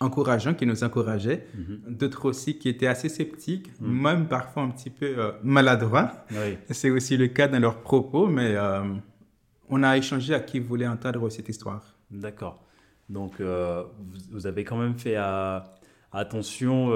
[0.00, 1.94] encourageants, qui nous encourageaient, mhm.
[1.94, 4.02] d'autres aussi qui étaient assez sceptiques, mhm.
[4.02, 6.24] même parfois un petit peu euh, maladroits.
[6.70, 8.82] C'est aussi le cas dans leurs propos, mais euh,
[9.68, 11.82] on a échangé à qui voulait entendre cette histoire.
[12.10, 12.62] D'accord.
[13.08, 13.84] Donc, euh,
[14.30, 15.16] vous, avez quand même fait
[16.12, 16.88] attention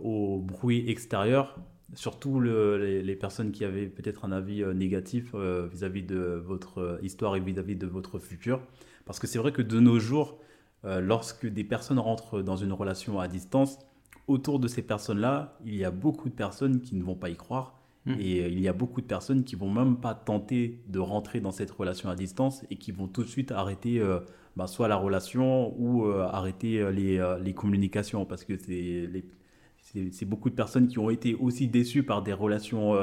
[0.00, 1.58] au bruit extérieur,
[1.94, 7.40] surtout les, les, personnes qui avaient peut-être un avis négatif vis-à-vis de votre histoire et
[7.40, 8.60] vis-à-vis -vis de votre futur.
[9.06, 10.40] Parce que c'est vrai que de nos jours,
[10.84, 13.78] euh, lorsque des personnes rentrent dans une relation à distance,
[14.26, 17.36] autour de ces personnes-là, il y a beaucoup de personnes qui ne vont pas y
[17.36, 18.20] croire Mmh.
[18.20, 21.40] Et euh, il y a beaucoup de personnes qui vont même pas tenter de rentrer
[21.40, 24.20] dans cette relation à distance et qui vont tout de suite arrêter euh,
[24.56, 30.54] bah, soit la relation ou euh, arrêter les, les, communications parce que c'est beaucoup de
[30.54, 32.94] personnes qui ont été aussi déçues par des relations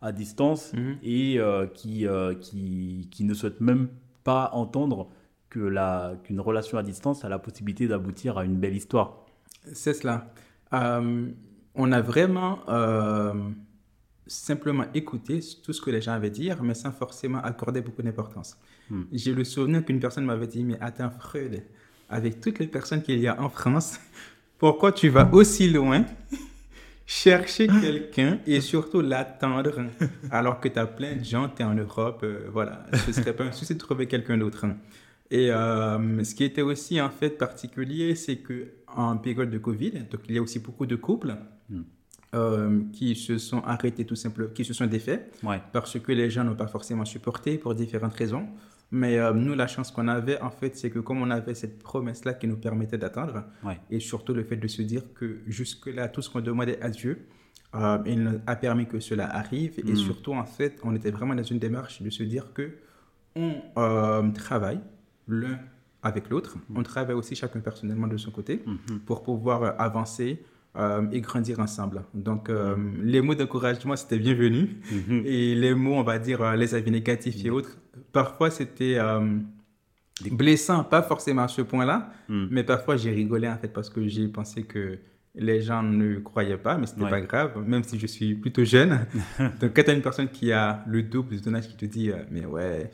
[0.00, 0.90] à distance mmh.
[1.02, 1.40] et
[1.74, 2.06] qui,
[2.40, 3.88] qui, qui, ne souhaitent même
[4.24, 5.08] pas entendre
[5.50, 9.26] qu'une relation à distance a la possibilité d'aboutir à une belle histoire.
[9.72, 10.32] C'est cela.
[10.72, 12.60] on a vraiment
[14.30, 18.56] simplement écouter tout ce que les gens avaient dire, mais sans forcément accorder beaucoup d'importance.
[18.88, 19.02] Hmm.
[19.12, 21.64] J'ai le souvenir qu'une personne m'avait dit, mais attends Freud,
[22.08, 23.98] avec toutes les personnes qu'il y a en France,
[24.58, 26.04] pourquoi tu vas aussi loin
[27.06, 29.72] chercher quelqu'un et surtout l'attendre
[30.30, 33.34] alors que tu as plein de gens, tu es en Europe, euh, voilà, ce serait
[33.34, 34.66] pas un souci de trouver quelqu'un d'autre.
[35.30, 39.92] Et euh, ce qui était aussi en fait particulier, c'est que en période de Covid,
[40.10, 41.36] donc il y a aussi beaucoup de couples
[41.68, 41.82] hmm.
[42.32, 45.32] Euh, qui se sont arrêtés tout simplement, qui se sont défaits,
[45.72, 48.46] parce que les gens n'ont pas forcément supporté pour différentes raisons.
[48.92, 51.82] Mais euh, nous, la chance qu'on avait, en fait, c'est que comme on avait cette
[51.82, 53.42] promesse-là qui nous permettait d'attendre,
[53.90, 57.26] et surtout le fait de se dire que jusque-là, tout ce qu'on demandait à Dieu,
[57.74, 59.80] euh, il a permis que cela arrive.
[59.80, 59.96] Et mm.
[59.96, 62.76] surtout, en fait, on était vraiment dans une démarche de se dire que
[63.34, 64.80] on travaille
[65.30, 65.58] l'un
[66.02, 66.56] avec l'autre.
[66.56, 66.78] Mm.
[66.78, 68.98] On travaille aussi chacun personnellement de son côté mm-hmm.
[69.00, 70.42] pour pouvoir avancer,
[70.76, 72.04] euh, et grandir ensemble.
[72.14, 74.76] Donc, euh, les mots d'encouragement, c'était bienvenu.
[74.92, 75.22] Mhm.
[75.26, 77.76] Et les mots, on va dire, euh, les avis négatifs et autres,
[78.12, 78.98] parfois c'était
[80.30, 82.48] blessant, pas forcément à ce point-là, mhm.
[82.52, 84.98] mais parfois j'ai rigolé en fait parce que j'ai pensé que
[85.34, 89.06] les gens ne croyaient pas, mais c'était pas grave, même si je suis plutôt jeune.
[89.60, 91.84] Donc, quand tu as une personne qui a le double de ton âge qui te
[91.84, 92.92] dit, mais ouais,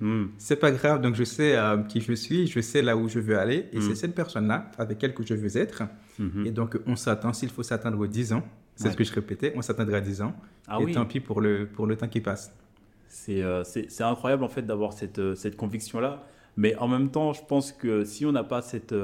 [0.00, 0.26] Hmm.
[0.36, 3.18] C'est pas grave, donc je sais euh, qui je suis, je sais là où je
[3.18, 3.94] veux aller, et c'est hmm.
[3.94, 5.84] cette personne-là avec elle que je veux être.
[6.18, 6.44] Hmm.
[6.44, 8.42] Et donc, on s'attend, s'il faut s'attendre aux 10 ans,
[8.74, 10.34] c'est ce que je répétais, on s'attendra à 10 ans,
[10.68, 12.54] ah et tant pis pour le, pour le temps qui passe.
[13.30, 16.24] Euh, c'est incroyable en fait d'avoir cette, euh, cette conviction-là,
[16.58, 18.94] mais en même temps, je pense que si on n'a pas cette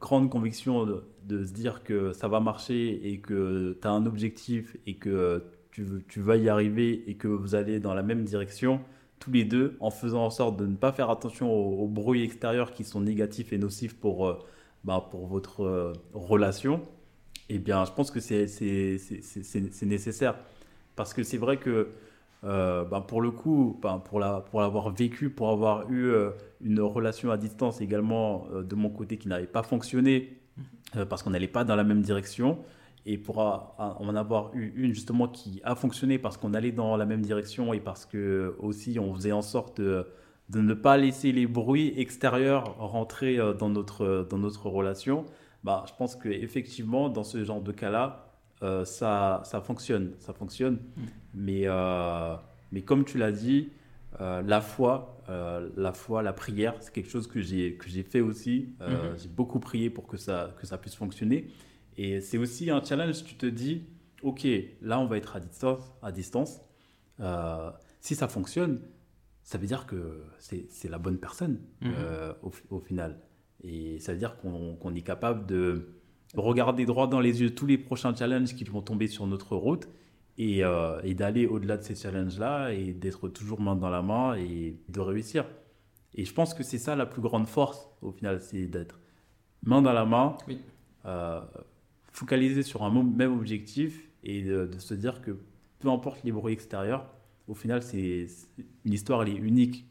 [0.00, 4.06] grande conviction de, de, se dire que ça va marcher et que tu as un
[4.06, 8.24] objectif et que tu, tu vas y arriver et que vous allez dans la même
[8.24, 8.80] direction,
[9.18, 12.72] tous les deux en faisant en sorte de ne pas faire attention aux, bruits extérieurs
[12.72, 14.38] qui sont négatifs et nocifs pour, euh,
[14.84, 16.82] bah, pour votre euh, relation,
[17.48, 18.46] eh bien, je pense que c'est
[19.82, 20.36] nécessaire.
[20.96, 21.88] Parce que c'est vrai que,
[22.44, 26.12] euh, bah, pour le coup, bah, pour l'avoir pour vécu, pour avoir eu
[26.60, 30.36] une relation à distance également de mon côté qui n'avait pas fonctionné,
[31.08, 32.58] parce qu'on n'allait pas dans la même direction,
[33.06, 37.06] et pour en avoir eu une justement qui a fonctionné parce qu'on allait dans la
[37.06, 40.06] même direction et parce que aussi on faisait en sorte de,
[40.54, 45.24] ne pas laisser les bruits extérieurs rentrer euh, dans notre, dans notre relation,
[45.64, 48.32] bah, je pense qu'effectivement, dans ce genre de cas-là,
[48.62, 50.12] euh, ça, ça fonctionne.
[50.18, 50.74] Ça fonctionne.
[50.74, 51.02] Mm.
[51.34, 52.34] Mais, euh,
[52.72, 53.70] mais comme tu l'as dit,
[54.20, 55.22] la foi,
[55.76, 58.74] la foi, la prière, c'est quelque chose que j'ai que j'ai fait aussi.
[58.80, 59.22] Mm-hmm.
[59.22, 61.52] J'ai beaucoup prié pour que ça que ça puisse fonctionner.
[61.98, 63.82] Et c'est aussi un challenge, tu te dis,
[64.22, 64.46] ok,
[64.80, 65.92] là on va être à distance.
[66.00, 66.60] À distance.
[67.18, 67.70] Euh,
[68.00, 68.80] si ça fonctionne,
[69.42, 71.92] ça veut dire que c'est la bonne personne mhm.
[71.98, 72.32] euh,
[72.70, 73.18] au, final.
[73.64, 75.88] Et ça veut dire qu'on est capable de
[76.36, 79.88] regarder droit dans les yeux tous les prochains challenges qui vont tomber sur notre route
[80.36, 84.36] et, euh, et d'aller au-delà de ces challenges-là et d'être toujours main dans la main
[84.36, 85.46] et de réussir.
[86.14, 89.00] Et je pense que c'est ça la plus grande force au final, c'est d'être
[89.64, 90.60] main dans la main, oui
[92.18, 95.38] focaliser sur un même objectif et de, se dire que
[95.78, 97.06] peu importe les bruits extérieurs,
[97.46, 98.26] au final, c'est
[98.84, 99.86] une histoire, est unique.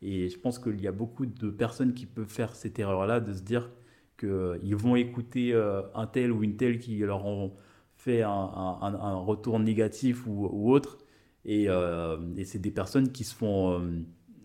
[0.00, 3.32] Et je pense qu'il y a beaucoup de personnes qui peuvent faire cette erreur-là, de
[3.32, 3.70] se dire
[4.18, 7.54] qu'ils vont écouter euh, un tel ou une telle qui leur ont
[7.96, 10.98] fait un, retour négatif ou, autre.
[11.48, 14.04] Euh, et, c'est des personnes qui se font, euh,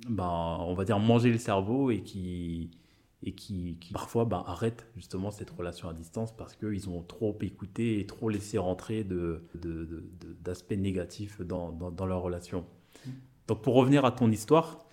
[0.09, 2.71] ben, on va dire, manger le cerveau et qui,
[3.24, 7.99] et qui, parfois bah, arrêtent justement cette relation à distance parce qu'ils ont trop écouté
[7.99, 12.65] et trop laissé rentrer d'aspects de, de, négatifs dans, dans, leur relation.
[13.47, 14.86] Donc pour revenir à ton histoire,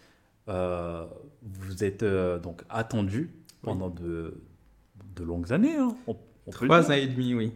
[0.49, 1.07] euh,
[1.43, 3.31] vous êtes euh, donc attendu
[3.63, 4.43] pendant de,
[5.17, 5.77] de longues années.
[5.77, 5.95] Hein,
[6.51, 7.53] Trois ans et demi, oui.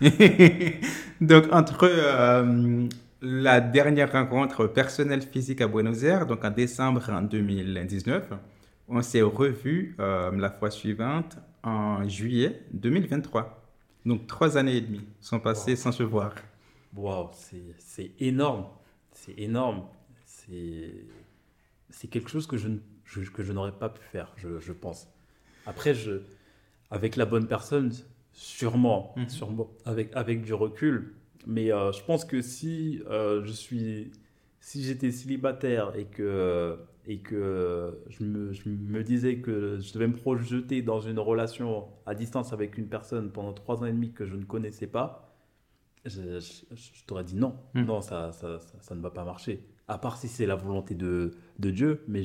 [1.20, 2.88] donc entre euh,
[3.22, 8.32] la dernière rencontre personnelle physique à Buenos Aires, donc en décembre en 2019,
[8.88, 13.58] on s'est revu euh, la fois suivante en juillet 2023.
[14.04, 16.34] Donc trois années et demie sont passées sans se voir.
[16.94, 17.30] Waouh,
[17.78, 18.66] c'est énorme.
[19.12, 19.84] C'est énorme.
[20.26, 22.68] C'est quelque chose que je,
[23.30, 25.08] que je n'aurais pas pu faire, je, pense.
[25.66, 26.22] Après, je,
[26.90, 27.92] avec la bonne personne,
[28.32, 29.28] sûrement, mhm.
[29.28, 31.14] sûrement avec, avec du recul,
[31.46, 34.10] Mais je pense que si je suis,
[34.60, 40.06] si j'étais célibataire et que et que je me, je me, disais que je devais
[40.06, 44.12] me projeter dans une relation à distance avec une personne pendant trois ans et demi
[44.12, 45.34] que je ne connaissais pas,
[46.04, 47.82] je, je, t'aurais dit non, hmm.
[47.82, 49.66] non, ça, ça, ça, ne va pas marcher.
[49.88, 52.22] À part si c'est la volonté de, de Dieu, mais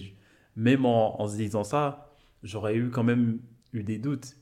[0.56, 3.40] même en, en, se disant ça, j'aurais eu quand même
[3.74, 4.36] eu des doutes.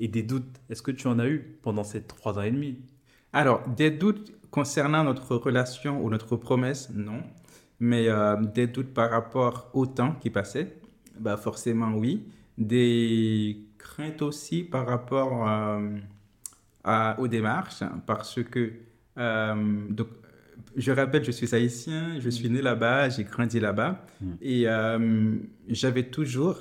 [0.00, 2.80] Et des doutes, est-ce que tu en as eu pendant ces trois ans et demi?
[3.32, 7.22] Alors, des doutes concernant notre relation ou notre promesse, non.
[7.84, 10.78] Mais euh, des doutes par rapport au temps qui passait,
[11.20, 12.26] bah forcément oui.
[12.56, 15.98] Des craintes aussi par rapport euh,
[16.82, 18.72] à, aux démarches, parce que,
[19.18, 20.08] euh, donc,
[20.76, 24.32] je rappelle, je suis haïtien, je suis né là-bas, j'ai grandi là-bas, mm.
[24.40, 24.66] et
[25.68, 26.60] j'avais toujours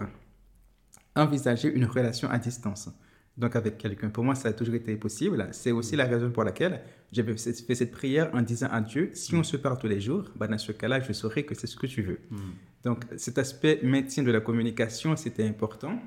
[1.15, 2.89] envisagé une relation à distance
[3.37, 4.09] donc avec quelqu'un.
[4.09, 5.47] Pour moi, ça a toujours été possible.
[5.51, 6.81] C'est aussi la raison pour laquelle
[7.11, 10.25] j'avais fait cette prière en disant à Dieu, si on se parle tous les jours,
[10.35, 12.19] ben dans ce cas-là, je saurai que c'est ce que tu veux.
[12.29, 12.51] Hmm.
[12.83, 15.99] Donc cet aspect maintien de la communication, c'était important.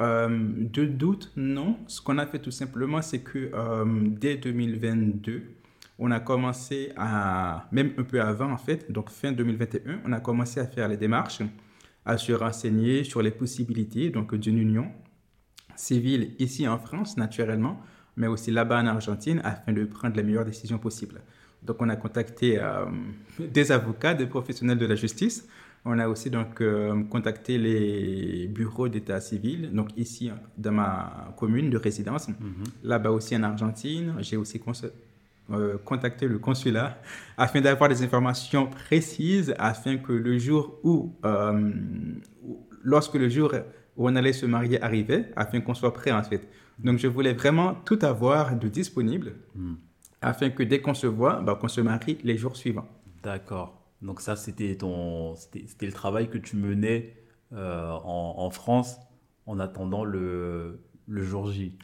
[0.00, 1.78] Euh, de doute, non.
[1.88, 5.42] Ce qu'on a fait tout simplement, c'est que euh, dès 2022,
[5.98, 10.20] on a commencé à, même un peu avant en fait, donc fin 2021, on a
[10.20, 11.42] commencé à faire les démarches,
[12.04, 14.92] à se renseigner sur les possibilités donc d'une union
[15.78, 17.80] civile ici en France, naturellement,
[18.16, 21.20] mais aussi là-bas en Argentine, afin de prendre les meilleures décisions possibles.
[21.62, 22.84] Donc, on a contacté euh,
[23.38, 25.48] des avocats, des professionnels de la justice.
[25.84, 31.70] On a aussi donc euh, contacté les bureaux d'état civil, donc ici dans ma commune
[31.70, 32.28] de résidence.
[32.28, 32.36] Mhm.
[32.84, 34.60] Là-bas aussi en Argentine, j'ai aussi
[35.50, 37.00] euh, contacté le consulat
[37.36, 41.12] afin d'avoir des informations précises, afin que le jour où,
[42.82, 43.52] lorsque le jour
[43.98, 46.48] où on allait se marier arrivait, afin qu'on soit prêt en fait.
[46.78, 49.74] Donc je voulais vraiment tout avoir de disponible, hmm.
[50.22, 52.88] afin que dès qu'on se voit, bah, qu'on se marie les jours suivants.
[53.22, 53.74] D'accord.
[54.00, 57.16] Donc ça, c'était ton, c'était le travail que tu menais
[57.52, 58.96] euh, en, France
[59.46, 61.76] en attendant le, le jour J.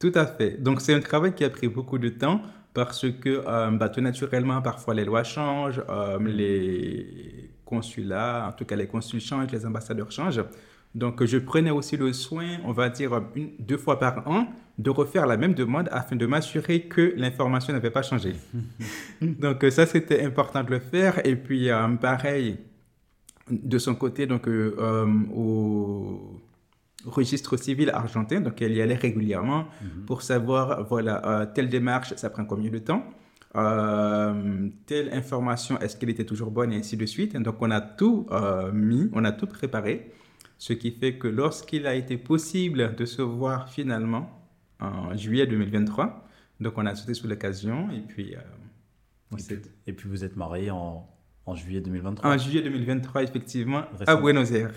[0.00, 0.60] Tout à fait.
[0.60, 2.42] Donc c'est un travail qui a pris beaucoup de temps
[2.74, 8.64] parce que euh, bah, tout naturellement, parfois les lois changent, euh, les consulats, en tout
[8.64, 10.42] cas les consuls changent, les ambassadeurs changent.
[10.94, 14.46] Donc, je prenais aussi le soin, on va dire une, deux fois par an,
[14.78, 18.34] de refaire la même demande afin de m'assurer que l'information n'avait pas changé.
[19.22, 21.24] donc, ça, c'était important de le faire.
[21.26, 22.58] Et puis, euh, pareil,
[23.50, 26.40] de son côté, donc, euh, euh, au
[27.06, 30.04] registre civil argentin, donc elle y allait régulièrement mhm.
[30.06, 33.04] pour savoir, voilà, telle démarche, ça prend combien de temps
[34.86, 37.36] telle information, est-ce qu'elle était toujours bonne et ainsi de suite.
[37.36, 38.26] Donc, on a tout
[38.72, 40.10] mis, on a tout préparé.
[40.62, 44.30] Ce qui fait que lorsqu'il a été possible de se voir finalement
[44.78, 46.24] en juillet 2023,
[46.60, 48.36] donc on a sauté sous l'occasion et puis...
[48.36, 49.36] Euh,
[49.88, 51.10] et, puis vous êtes marié en,
[51.46, 54.72] en, juillet 2023 En juillet 2023, effectivement, à Buenos Aires.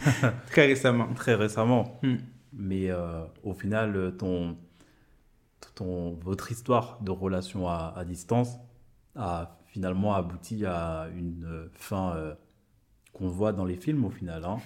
[0.48, 1.08] Très récemment.
[1.14, 1.98] Très récemment.
[2.02, 2.16] Hmm.
[2.52, 4.58] Mais euh, au final, ton,
[5.74, 8.58] ton, votre histoire de relation à, à distance
[9.16, 12.34] a finalement abouti à une fin euh,
[13.14, 14.44] qu'on voit dans les films au final.
[14.44, 14.58] Hein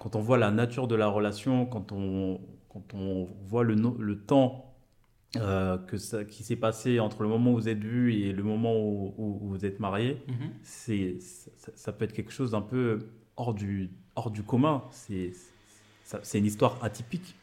[0.00, 2.40] quand on voit la nature de la relation, quand on,
[2.70, 4.74] quand on voit le, le temps
[5.36, 8.42] euh, que ça, qui s'est passé entre le moment où vous êtes vus et le
[8.42, 10.50] moment où, vous êtes mariés, mhm.
[10.62, 11.18] c'est,
[11.74, 12.98] ça, peut être quelque chose d'un peu
[13.36, 14.82] hors du, hors du commun.
[14.90, 15.32] C'est,
[16.02, 17.36] c'est une histoire atypique.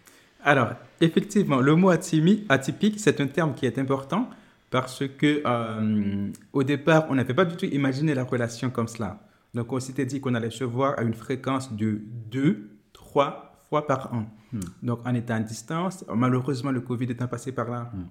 [0.43, 4.29] Alors, effectivement, le mot atypique, c'est un terme qui est important
[4.71, 9.26] parce que euh, au départ, on n'avait pas du tout imaginé la relation comme cela.
[9.57, 11.99] Donc, on s'était dit qu'on allait se voir à une fréquence de
[12.29, 14.27] 2, 3 fois par an.
[14.53, 14.59] Hmm.
[14.83, 18.05] Donc, en étant à distance, malheureusement, le Covid étant passé par là, hmm.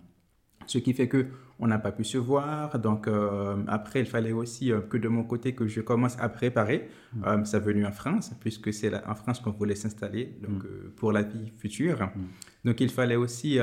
[0.66, 1.26] Ce qui fait que
[1.58, 2.78] on n'a pas pu se voir.
[2.78, 6.28] Donc euh, après, il fallait aussi euh, que de mon côté que je commence à
[6.28, 7.24] préparer mm.
[7.24, 10.90] euh, sa venue en France, puisque c'est en France qu'on voulait s'installer donc mm.
[10.96, 12.02] pour la vie future.
[12.02, 12.10] Mm.
[12.64, 13.60] Donc il fallait aussi,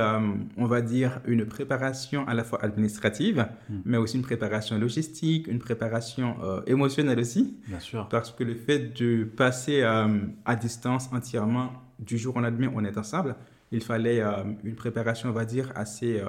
[0.56, 3.46] on va dire, une préparation à la fois administrative,
[3.84, 6.38] mais aussi une préparation logistique, une préparation
[6.68, 7.58] émotionnelle aussi.
[7.68, 8.08] Bien sûr.
[8.08, 12.98] Parce que le fait de passer à distance entièrement du jour au lendemain, on est
[12.98, 13.36] ensemble.
[13.74, 14.24] Il fallait
[14.64, 16.22] une préparation, on va dire, assez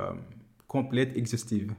[0.74, 1.72] complète, exhaustive.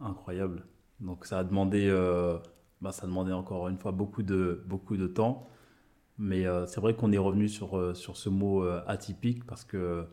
[0.00, 0.66] Incroyable.
[1.00, 2.36] Donc ça a demandé, euh,
[2.82, 5.48] bah, ça a demandé encore une fois beaucoup de, beaucoup de temps.
[6.18, 10.04] Mais euh, c'est vrai qu'on est revenu sur, euh, sur ce mot atypique parce que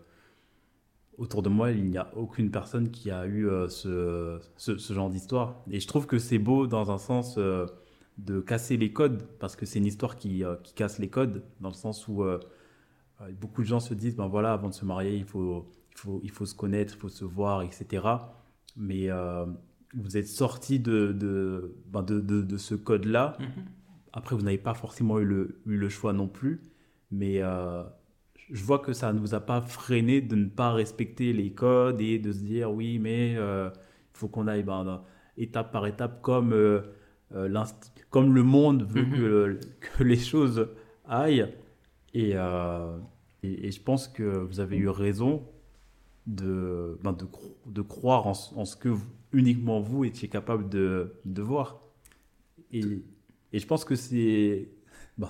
[1.18, 5.62] autour de moi, il n'y a aucune personne qui a eu ce, ce, genre d'histoire.
[5.70, 9.66] Et je trouve que c'est beau dans un sens de casser les codes parce que
[9.66, 12.24] c'est une histoire qui, qui, casse les codes dans le sens où
[13.42, 16.20] beaucoup de gens se disent, ben voilà, avant de se marier, il faut il faut,
[16.24, 18.06] il faut se connaître, il faut se voir, etc.
[18.76, 19.46] Mais euh,
[19.96, 23.38] vous êtes sorti de, de, ben de, de, ce code-là.
[23.40, 23.64] Mhm.
[24.12, 26.62] Après, vous n'avez pas forcément eu le, eu le choix non plus,
[27.12, 27.84] mais euh,
[28.52, 32.02] je vois que ça ne vous a pas freiné de ne pas respecter les codes
[32.02, 33.72] et de se dire oui, mais il
[34.14, 35.02] faut qu'on aille ben,
[35.38, 36.54] étape par étape comme,
[38.10, 39.12] comme le monde veut mhm.
[39.14, 40.68] que, que, les choses
[41.08, 41.54] aillent.
[42.14, 45.44] Et, et, et, je pense que vous avez eu raison
[46.28, 47.26] de, ben de,
[47.68, 48.96] de, croire en, ce que
[49.32, 51.82] uniquement vous étiez capable de, de voir.
[52.72, 53.04] Et,
[53.54, 54.70] et, je pense que c'est,
[55.18, 55.30] ben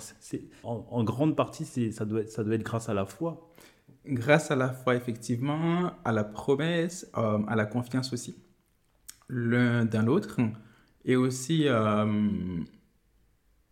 [0.64, 3.52] en, en, grande partie, ça doit, être, ça doit être grâce à la foi.
[4.08, 8.36] Grâce à la foi, effectivement, à la promesse, euh, à la confiance aussi,
[9.30, 10.39] l'un dans l'autre.
[11.06, 12.06] Et aussi, euh,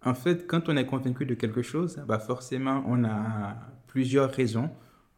[0.04, 3.56] en fait, quand on est convaincu de quelque chose, bah forcément, on a
[3.88, 4.70] plusieurs raisons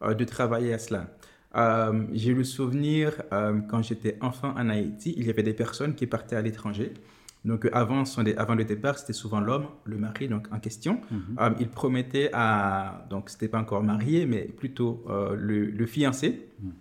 [0.01, 1.07] euh, de travailler à cela.
[1.55, 5.95] Euh, j'ai le souvenir, euh, quand j'étais enfant en Haïti, il y avait des personnes
[5.95, 6.93] qui partaient à l'étranger.
[7.45, 8.03] Donc avant,
[8.37, 10.99] avant le départ, c'était souvent l'homme, le mari donc en question.
[11.11, 11.55] Mhm.
[11.59, 15.05] il promettait à, donc c'était pas encore marié, mais plutôt
[15.37, 16.71] le, fiancé, mhm.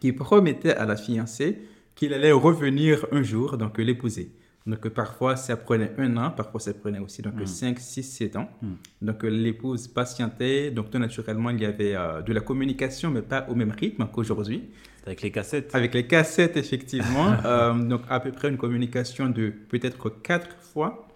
[0.00, 1.58] qui promettait à la fiancée
[1.94, 4.32] qu'il allait revenir un jour, donc l'épouser.
[4.68, 8.48] Donc parfois, ça prenait un an, parfois ça prenait aussi donc 5, 6, 7 ans.
[8.60, 8.74] Hmm.
[9.00, 10.70] Donc l'épouse patientait.
[10.70, 14.06] Donc tout naturellement, il y avait euh, de la communication, mais pas au même rythme
[14.12, 14.68] qu'aujourd'hui.
[15.06, 15.74] Avec les cassettes.
[15.74, 17.34] Avec les cassettes, effectivement.
[17.44, 21.07] Euh, donc à peu près une communication de peut-être 4 fois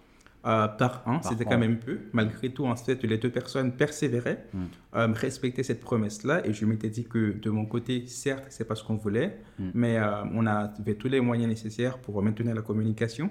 [0.45, 1.21] euh, par an.
[1.21, 1.99] C'était quand même peu.
[2.11, 4.63] Malgré tout, en fait, les deux personnes persévéraient, mm.
[4.95, 6.45] euh, respectaient cette promesse-là.
[6.45, 9.69] Et je m'étais dit que de mon côté, certes, c'est pas ce qu'on voulait, mm.
[9.73, 13.29] mais euh, on avait tous les moyens nécessaires pour maintenir la communication.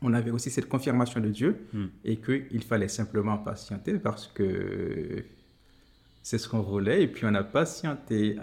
[0.00, 1.84] On avait aussi cette confirmation de Dieu mm.
[2.06, 5.24] et qu'il fallait simplement patienter parce que
[6.22, 7.02] c'est ce qu'on voulait.
[7.02, 8.36] Et puis on a patienté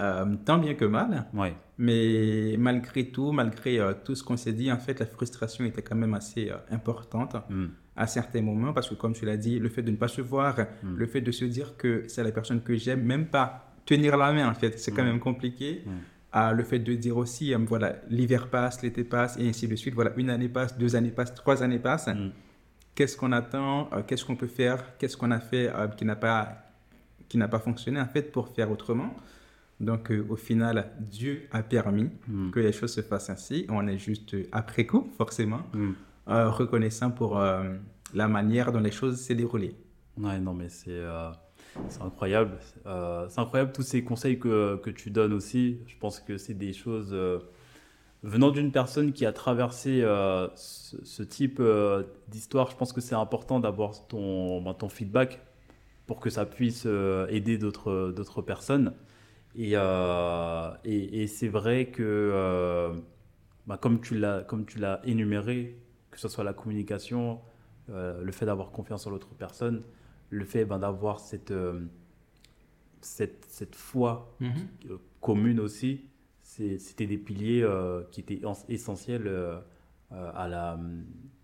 [0.46, 1.26] tant bien que mal.
[1.34, 1.56] Ouais.
[1.82, 5.82] Mais malgré tout, malgré euh, tout ce qu'on s'est dit, en fait, la frustration était
[5.82, 7.68] quand même assez euh, importante hmm.
[7.96, 10.20] à certains moments parce que, comme tu l'as dit, le fait de ne pas se
[10.20, 10.98] voir, hmm.
[10.98, 14.34] le fait de se dire que c'est la personne que j'aime, même pas tenir la
[14.34, 15.08] main, en fait, c'est quand hmm.
[15.08, 15.86] même compliqué.
[16.34, 19.76] Ah, le fait de dire aussi, euh, voilà, l'hiver passe, l'été passe, et ainsi de
[19.78, 19.96] suite.
[19.96, 22.10] Voilà, une année passe, deux années passent, trois années passent.
[22.94, 26.58] Qu'est-ce qu'on attend Qu'est-ce qu'on peut faire Qu'est-ce qu'on a fait qui n'a pas
[27.30, 29.16] qui n'a pas fonctionné en fait pour faire autrement?
[29.80, 32.52] Donc, euh, au final, Dieu a permis hmm.
[32.52, 33.66] que les choses se fassent ainsi.
[33.70, 35.92] On est juste euh, après coup, forcément, hmm.
[36.28, 37.40] euh, reconnaissant pour
[38.14, 39.76] la manière dont les choses s'est déroulées.
[40.18, 41.02] Ouais, non, mais c'est
[42.02, 42.58] incroyable.
[43.30, 45.80] c'est incroyable tous ces conseils que, que, tu donnes aussi.
[45.88, 47.16] Je pense que c'est des choses
[48.24, 50.02] venant d'une personne qui a traversé
[50.56, 51.62] ce, type
[52.28, 52.70] d'histoire.
[52.70, 55.40] Je pense que c'est important d'avoir ton, ben, ton feedback
[56.06, 56.86] pour que ça puisse
[57.30, 58.94] aider d'autres personnes.
[59.58, 62.94] Euh, et, et, c'est vrai que, euh,
[63.68, 65.78] bah, comme tu l'as énuméré,
[66.12, 67.42] que ce soit la communication,
[67.90, 69.84] euh, le fait d'avoir confiance en l'autre personne,
[70.30, 71.54] le fait ben, d'avoir cette,
[73.02, 75.00] cette, cette, foi mhm.
[75.22, 76.06] commune aussi,
[76.44, 77.68] c'était des piliers
[78.12, 79.28] qui étaient essentiels
[80.12, 80.80] à, la,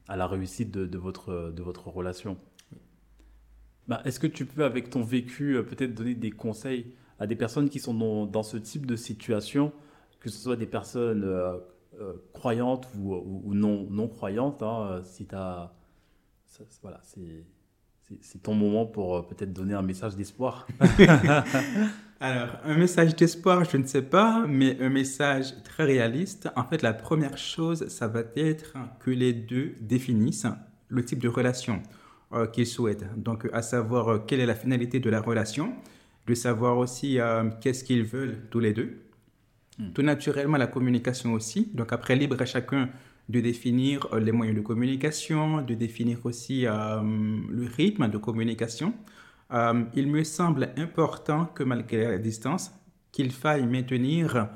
[0.07, 2.37] à la réussite de, de, votre, de votre relation.
[3.87, 7.69] Bah, Est-ce que tu peux, avec ton vécu, peut-être donner des conseils à des personnes
[7.69, 9.71] qui sont dans, dans, ce type de situation,
[10.19, 11.57] que ce soit des personnes euh,
[11.99, 14.61] euh, croyantes ou, ou, non, non croyantes.
[14.63, 15.71] Hein, si as,
[16.81, 20.67] voilà, c'est ton moment pour euh, peut-être donner un message d'espoir.
[22.19, 26.49] Alors, un message d'espoir, je ne sais pas, mais un message très réaliste.
[26.55, 30.47] En fait, la première chose, ça va être que les deux définissent
[30.87, 31.83] le type de relation
[32.51, 33.05] qu'ils souhaitent.
[33.21, 35.73] Donc, à savoir quelle est la finalité de la relation
[36.27, 38.97] de savoir aussi euh, qu'est-ce qu'ils veulent tous les deux.
[39.77, 39.91] Hmm.
[39.93, 41.71] Tout naturellement, la communication aussi.
[41.73, 42.89] Donc après, libre à chacun
[43.29, 47.01] de définir euh, les moyens de communication, de définir aussi euh,
[47.49, 48.93] le rythme de communication.
[49.93, 52.71] il me semble important que malgré la distance,
[53.11, 54.49] qu'il faille maintenir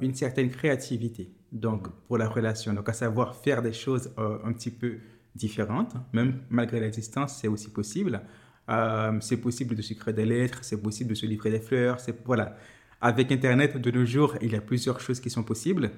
[0.00, 1.92] une certaine créativité donc, hmm.
[2.06, 2.72] pour la relation.
[2.72, 4.98] Donc à savoir faire des choses un petit peu
[5.34, 8.20] différentes, même malgré la distance, c'est aussi possible.
[8.68, 11.98] Euh, c'est possible de s'écrire des lettres, c'est possible de se livrer des fleurs.
[12.24, 12.56] Voilà.
[13.00, 15.90] Avec Internet de nos jours, il y a plusieurs choses qui sont possibles.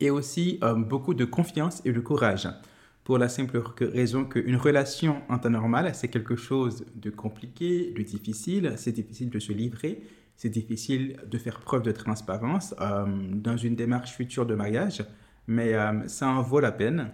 [0.00, 2.48] Et aussi euh, beaucoup de confiance et de courage.
[3.04, 5.38] Pour la simple raison qu'une relation en
[5.94, 8.74] c'est quelque chose de compliqué, de difficile.
[8.76, 10.02] C'est difficile de se livrer.
[10.36, 15.04] C'est difficile de faire preuve de transparence euh, dans une démarche future de mariage.
[15.46, 15.74] Mais
[16.08, 17.12] ça en vaut la peine.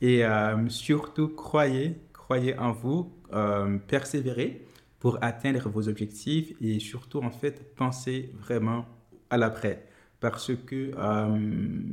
[0.00, 0.24] Et
[0.66, 4.64] surtout, croyez, croyez en vous, euh, persévérer
[4.98, 8.86] pour atteindre vos objectifs et surtout, en fait, penser vraiment
[9.30, 9.84] à l'après.
[10.20, 10.90] parce que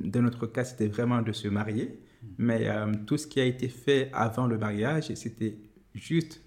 [0.09, 1.99] dans notre cas, c'était vraiment de se marier.
[2.39, 2.67] Mais
[3.05, 5.57] tout ce qui a été fait avant le mariage, c'était
[5.93, 6.41] juste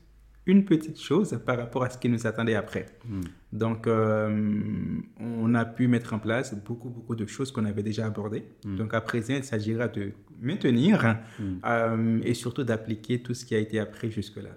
[0.49, 2.87] une petite chose par rapport à ce qui nous attendait après.
[3.07, 3.21] Hmm.
[3.53, 8.07] Donc, euh, on a pu mettre en place beaucoup, beaucoup de choses qu'on avait déjà
[8.07, 8.45] abordées.
[8.65, 8.77] Hmm.
[8.77, 11.43] Donc, à présent, il s'agira de maintenir hmm.
[11.67, 14.51] euh, et surtout d'appliquer tout ce qui a été appris jusque-là.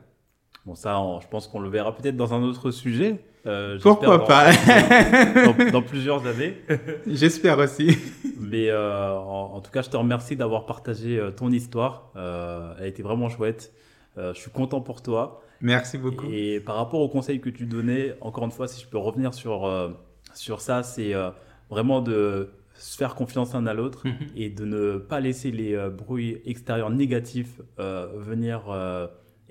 [0.66, 3.24] Bon, ça, je pense qu'on le verra peut-être dans un autre sujet.
[3.48, 4.52] Euh, Pourquoi pas?
[5.72, 6.58] dans, plusieurs années.
[7.08, 7.98] J'espère aussi.
[8.40, 12.12] Mais en, en, tout cas, je te remercie d'avoir partagé ton histoire.
[12.16, 13.74] elle a été vraiment chouette.
[14.18, 15.42] je suis content pour toi.
[15.62, 16.26] Merci beaucoup.
[16.32, 19.34] Et par rapport aux conseils que tu donnais, encore une fois, si je peux revenir
[19.34, 19.90] sur, euh,
[20.34, 21.30] sur ça, c'est euh,
[21.70, 24.16] vraiment de se faire confiance l'un à l'autre mhm.
[24.36, 28.64] et de ne pas laisser les euh, bruits extérieurs négatifs venir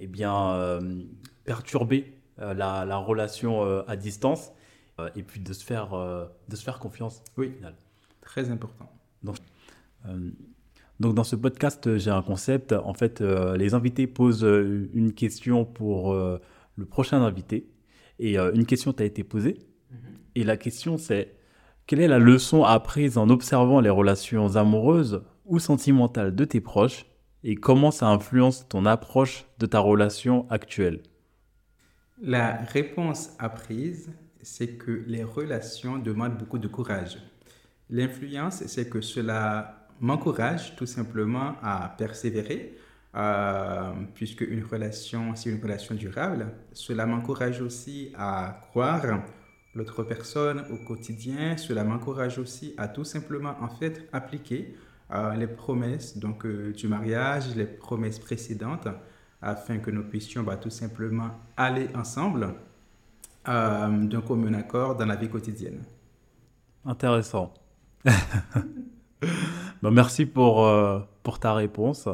[0.01, 0.79] eh bien,
[1.45, 4.53] perturber la, la, relation à distance
[5.15, 5.91] et puis de se faire,
[6.49, 7.23] de se faire confiance.
[7.37, 7.53] Oui,
[8.23, 8.91] très important.
[9.23, 9.37] Donc,
[11.01, 12.73] donc dans ce podcast, euh, j'ai un concept.
[12.73, 17.67] En fait, euh, les invités posent euh, une question pour le prochain invité.
[18.19, 19.57] Et une question t'a été posée.
[19.91, 19.99] Mhm.
[20.35, 21.35] Et la question c'est,
[21.87, 27.07] quelle est la leçon apprise en observant les relations amoureuses ou sentimentales de tes proches
[27.43, 31.03] et comment ça influence ton approche de ta relation actuelle?
[32.23, 34.11] La réponse apprise,
[34.43, 37.19] c'est que les relations demandent beaucoup de courage.
[37.89, 42.77] L'influence, c'est que cela m'encourage tout simplement à persévérer,
[43.15, 46.53] euh, puisque une relation, c'est une relation durable.
[46.73, 49.23] Cela m'encourage aussi à croire
[49.75, 51.57] l'autre personne au quotidien.
[51.57, 54.77] Cela m'encourage aussi à tout simplement en fait appliquer
[55.13, 58.89] euh, les promesses donc euh, du mariage, les promesses précédentes,
[59.43, 62.55] afin que nous puissions bah, tout simplement aller ensemble
[63.47, 65.83] d'un commun accord dans la vie quotidienne.
[66.85, 67.53] Intéressant.
[69.83, 72.09] Bah, merci pour, euh, pour ta réponse.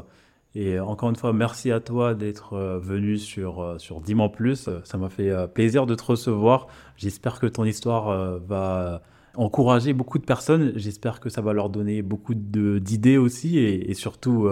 [0.54, 4.68] Et encore une fois, merci à toi d'être euh, venu sur, euh, sur Diman Plus.
[4.84, 6.68] Ça m'a fait plaisir de te recevoir.
[6.96, 9.02] J'espère que ton histoire va
[9.36, 10.72] encourager beaucoup de personnes.
[10.76, 14.48] J'espère que ça va leur donner beaucoup d'idées aussi et, surtout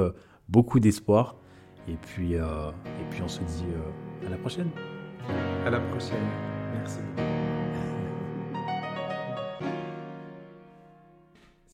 [0.48, 1.36] beaucoup d'espoir.
[1.88, 3.64] Et puis, et puis on se dit
[4.26, 4.68] à la prochaine.
[5.64, 6.24] À la prochaine.
[6.74, 7.00] Merci.